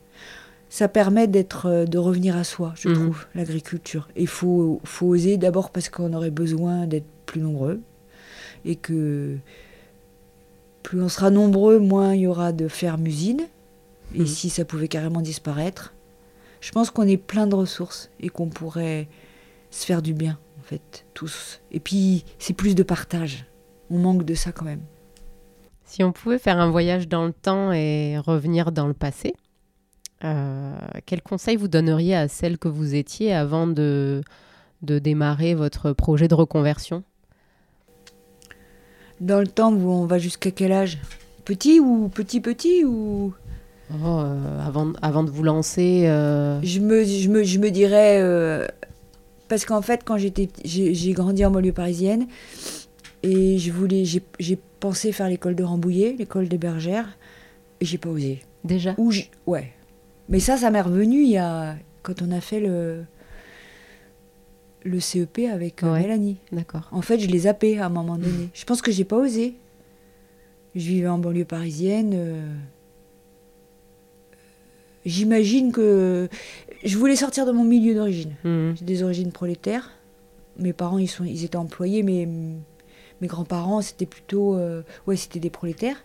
[0.68, 2.94] Ça permet d'être, de revenir à soi, je Mhm.
[2.96, 4.08] trouve, l'agriculture.
[4.16, 7.80] Il faut, faut oser d'abord parce qu'on aurait besoin d'être plus nombreux
[8.64, 9.36] et que
[10.82, 13.46] plus on sera nombreux, moins il y aura de fermes-usines.
[14.14, 14.26] Et Mhm.
[14.26, 15.94] si ça pouvait carrément disparaître,
[16.60, 19.08] je pense qu'on est plein de ressources et qu'on pourrait
[19.70, 21.60] se faire du bien, en fait, tous.
[21.72, 23.46] Et puis, c'est plus de partage.
[23.90, 24.82] On manque de ça quand même.
[25.84, 29.34] Si on pouvait faire un voyage dans le temps et revenir dans le passé,
[30.22, 30.74] euh,
[31.06, 34.22] quel conseil vous donneriez à celle que vous étiez avant de,
[34.82, 37.02] de démarrer votre projet de reconversion?
[39.24, 40.98] Dans le temps où on va jusqu'à quel âge?
[41.46, 43.32] Petit ou petit petit ou?
[43.90, 48.18] Oh, euh, avant, avant de vous lancer euh, je me, je me, je me dirais
[48.20, 48.66] euh,
[49.48, 52.26] parce qu'en fait quand j'étais j'ai grandi en banlieue parisienne
[53.22, 57.08] et je voulais j'ai pensé faire l'école de Rambouillet, l'école des bergères
[57.80, 58.40] et j'ai pas osé.
[58.62, 58.94] déjà?
[58.98, 59.10] Ou
[59.46, 59.72] ouais.
[60.28, 63.04] Mais ça ça m'est revenu il y a quand on a fait le
[64.84, 66.00] le CEP avec euh, Ouais.
[66.02, 66.36] Mélanie.
[66.52, 66.88] D'accord.
[66.92, 68.50] En fait, je les zappé à un moment donné.
[68.54, 69.54] Je pense que j'ai pas osé.
[70.74, 72.12] Je vivais en banlieue parisienne.
[72.14, 72.46] euh,
[75.06, 76.28] j'imagine que
[76.84, 78.34] je voulais sortir de mon milieu d'origine.
[78.44, 78.74] Mhm.
[78.78, 79.90] J'ai des origines prolétaires.
[80.58, 82.28] Mes parents, ils, sont, ils étaient employés, mais
[83.20, 84.54] mes grands-parents, c'était plutôt.
[84.54, 86.04] euh, ouais, c'était des prolétaires.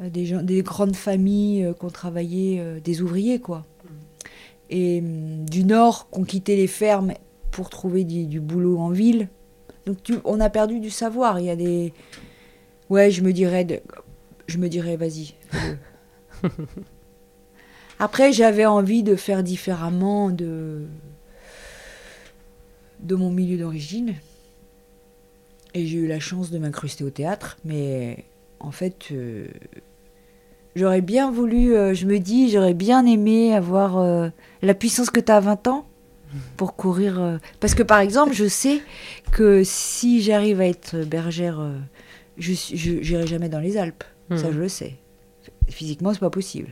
[0.00, 3.64] Euh, des, gens, des grandes familles qui ont travaillé, des ouvriers, quoi.
[4.70, 7.12] Et mm, du Nord, qui ont quitté les fermes
[7.52, 9.28] pour trouver du, du boulot en ville.
[9.86, 11.38] Donc, tu- on a perdu du savoir.
[11.38, 11.92] Il y a des.
[12.90, 13.64] Ouais, je me dirais.
[13.64, 13.80] de-
[14.48, 15.34] Je me dirais, vas-y.
[17.98, 20.86] Après, j'avais envie de faire différemment de,
[23.00, 24.14] de mon milieu d'origine.
[25.74, 27.58] Et j'ai eu la chance de m'incruster au théâtre.
[27.64, 28.24] Mais
[28.60, 29.46] en fait, euh,
[30.74, 34.28] j'aurais bien voulu, euh, je me dis, j'aurais bien aimé avoir euh,
[34.62, 35.86] la puissance que tu as à 20 ans
[36.56, 37.20] pour courir.
[37.20, 38.80] euh, Parce que par exemple, je sais
[39.32, 41.76] que si j'arrive à être bergère, euh,
[42.38, 42.52] je
[43.00, 44.04] n'irai jamais dans les Alpes.
[44.36, 44.52] Ça, Mhm.
[44.54, 44.94] je le sais.
[45.68, 46.68] Physiquement, c'est pas possible.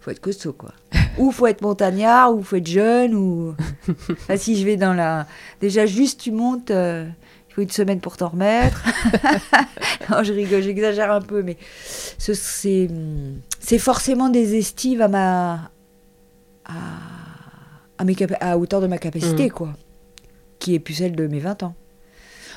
[0.00, 0.72] Faut être costaud, quoi.
[1.18, 3.54] ou faut être montagnard, ou faut être jeune, ou.
[4.28, 5.26] Ah, si je vais dans la.
[5.60, 7.06] Déjà, juste tu montes, euh,
[7.48, 8.82] il faut une semaine pour t'en remettre.
[10.10, 11.56] non, je rigole, j'exagère un peu, mais
[12.18, 12.88] ce- c'est
[13.60, 15.70] c'est forcément des estives à ma.
[16.64, 16.72] à,
[18.02, 19.50] à, mes capa- à hauteur de ma capacité, Mhm.
[19.52, 19.72] quoi.
[20.58, 21.74] Qui est plus celle de mes 20 ans.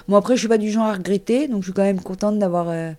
[0.07, 2.39] Bon, après, je suis pas du genre à regretter, donc je suis quand même contente
[2.39, 2.69] d'avoir.
[2.69, 2.91] euh,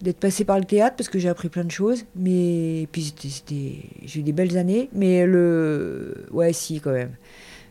[0.00, 2.04] d'être passée par le théâtre parce que j'ai appris plein de choses.
[2.14, 4.90] Mais puis c'était, j'ai eu des belles années.
[4.92, 6.26] Mais le.
[6.30, 7.14] Ouais, si, quand même.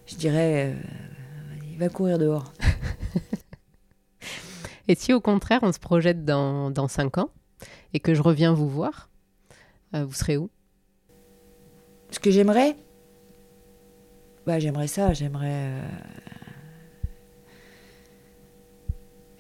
[0.08, 0.74] Je dirais.
[0.74, 0.82] euh,
[1.72, 2.52] il va courir dehors.
[4.88, 7.30] Et si au contraire on se projette dans, dans 5 ans
[7.94, 9.10] et que je reviens vous voir,
[9.96, 10.50] euh, vous serez où?
[12.10, 12.76] Ce que j'aimerais.
[14.46, 15.14] Bah, j'aimerais ça.
[15.14, 15.50] J'aimerais.
[15.52, 15.82] euh,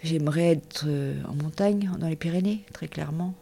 [0.04, 3.34] J'aimerais être euh, en montagne, dans les Pyrénées, très clairement.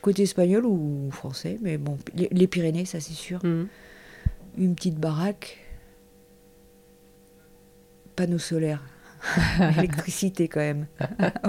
[0.00, 3.38] Côté espagnol ou français, mais bon, les, Pyrénées, ça c'est sûr.
[3.44, 3.68] Mhm.
[4.58, 5.58] Une petite baraque.
[8.16, 8.82] Panneau solaire.
[9.78, 10.86] Électricité quand même.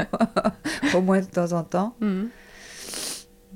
[0.95, 1.95] Au moins de temps en temps.
[1.99, 2.30] Mhm.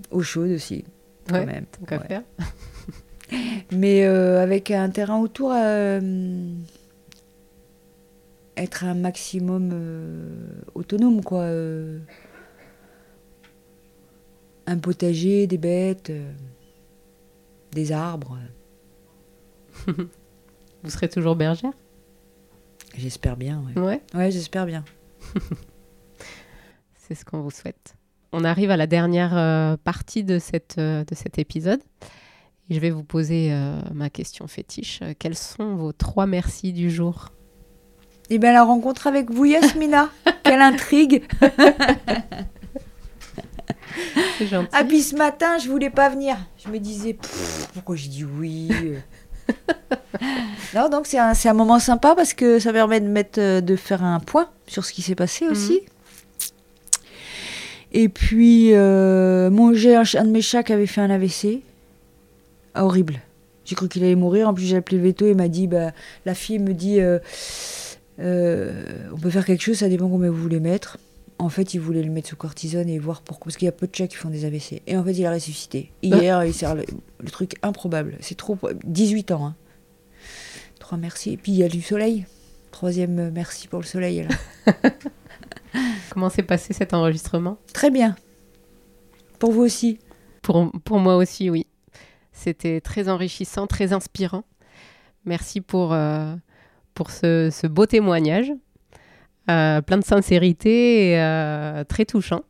[0.09, 0.83] Eau chaude aussi,
[1.29, 1.65] quand Ouais, même.
[1.87, 2.07] tant Ouais.
[2.07, 2.23] faire.
[3.71, 5.99] Mais euh, avec un terrain autour, euh,
[8.55, 11.41] être un maximum euh, autonome, quoi.
[11.41, 11.99] euh.
[14.65, 16.11] un potager, des bêtes,
[17.71, 18.37] des arbres.
[19.87, 21.73] Vous serez toujours bergère?
[22.97, 23.81] J'espère bien, ouais.
[23.81, 24.83] Ouais, Ouais, j'espère bien.
[26.95, 27.95] c'est ce qu'on vous souhaite.
[28.31, 31.81] On arrive à la dernière partie de, cette, de cet épisode.
[32.69, 34.99] Et je vais vous poser euh, ma question fétiche.
[35.01, 37.29] Euh, Quels sont vos trois merci du jour?
[38.29, 40.09] Et bien la rencontre avec vous, Yasmina,
[40.43, 41.23] quelle intrigue
[44.37, 44.69] C'est gentil.
[44.73, 46.35] Ah puis ce matin, je voulais pas venir.
[46.63, 48.69] Je me disais, Pff, pourquoi j'ai dit oui?
[50.75, 53.61] Non, donc c'est un, c'est un moment sympa parce que ça permet de, mettre, euh,
[53.61, 55.81] de faire un point sur ce qui s'est passé aussi.
[57.93, 61.61] Et puis, euh, mon un, un de mes chats qui avait fait un AVC.
[62.77, 63.21] Ah, horrible.
[63.65, 64.47] J'ai cru qu'il allait mourir.
[64.47, 65.93] En plus, j'ai appelé le veto et il m'a dit, bah,
[66.27, 67.17] la fille me dit, euh,
[68.19, 70.99] euh, on peut faire quelque chose, ça dépend combien vous voulez mettre.
[71.39, 73.45] En fait, il voulait le mettre sous cortisone et voir pourquoi.
[73.45, 74.83] Parce qu'il y a peu de chats qui font des AVC.
[74.85, 75.91] Et en fait, il a ressuscité.
[76.03, 76.85] Hier, il sert le,
[77.19, 78.17] le truc improbable.
[78.21, 78.59] C'est trop.
[78.85, 79.47] 18 ans.
[79.47, 79.55] Hein.
[80.79, 81.31] Trois merci.
[81.31, 82.27] Et puis, il y a du soleil.
[82.69, 84.27] Troisième euh, merci pour le soleil.
[86.11, 87.57] Comment s'est passé cet enregistrement?
[87.73, 88.15] Très bien.
[89.39, 89.97] Pour vous aussi.
[90.43, 91.65] pour, pour moi aussi, oui.
[92.37, 94.43] C'était très enrichissant, très inspirant.
[95.25, 96.35] Merci pour, euh,
[96.93, 98.51] pour ce, ce beau témoignage.
[99.49, 102.41] Euh, plein de sincérité et euh, très touchant.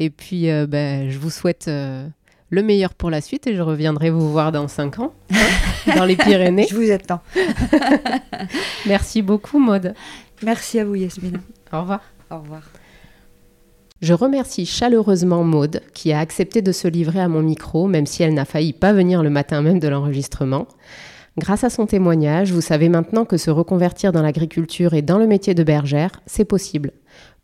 [0.00, 4.32] Et puis, ben, je vous souhaite le meilleur pour la suite et je reviendrai vous
[4.32, 5.36] voir dans 5 ans, hein,
[5.96, 6.66] dans les Pyrénées.
[6.68, 7.20] Je vous attends.
[8.86, 9.94] Merci beaucoup, Maude.
[10.42, 11.38] Merci à vous, Yasmina.
[11.72, 12.00] Au revoir.
[12.30, 12.62] Au revoir.
[14.04, 18.22] Je remercie chaleureusement Maude qui a accepté de se livrer à mon micro, même si
[18.22, 20.68] elle n'a failli pas venir le matin même de l'enregistrement.
[21.38, 25.26] Grâce à son témoignage, vous savez maintenant que se reconvertir dans l'agriculture et dans le
[25.26, 26.90] métier de bergère, c'est possible.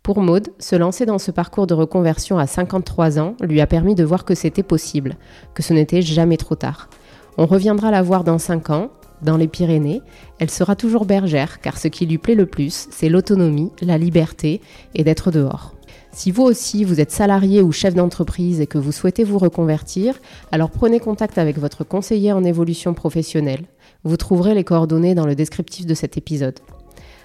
[0.02, 3.94] Pour Maude, se lancer dans ce parcours de reconversion à 53 ans lui a permis
[3.94, 5.16] de voir que c'était possible,
[5.54, 6.90] que ce n'était jamais trop tard.
[7.38, 8.90] On reviendra la voir dans 5 ans,
[9.22, 10.02] dans les Pyrénées.
[10.38, 14.60] Elle sera toujours bergère, car ce qui lui plaît le plus, c'est l'autonomie, la liberté
[14.94, 15.74] et d'être dehors.
[16.12, 20.20] Si vous aussi, vous êtes salarié ou chef d'entreprise et que vous souhaitez vous reconvertir,
[20.50, 23.64] alors prenez contact avec votre conseiller en évolution professionnelle.
[24.04, 26.58] Vous trouverez les coordonnées dans le descriptif de cet épisode.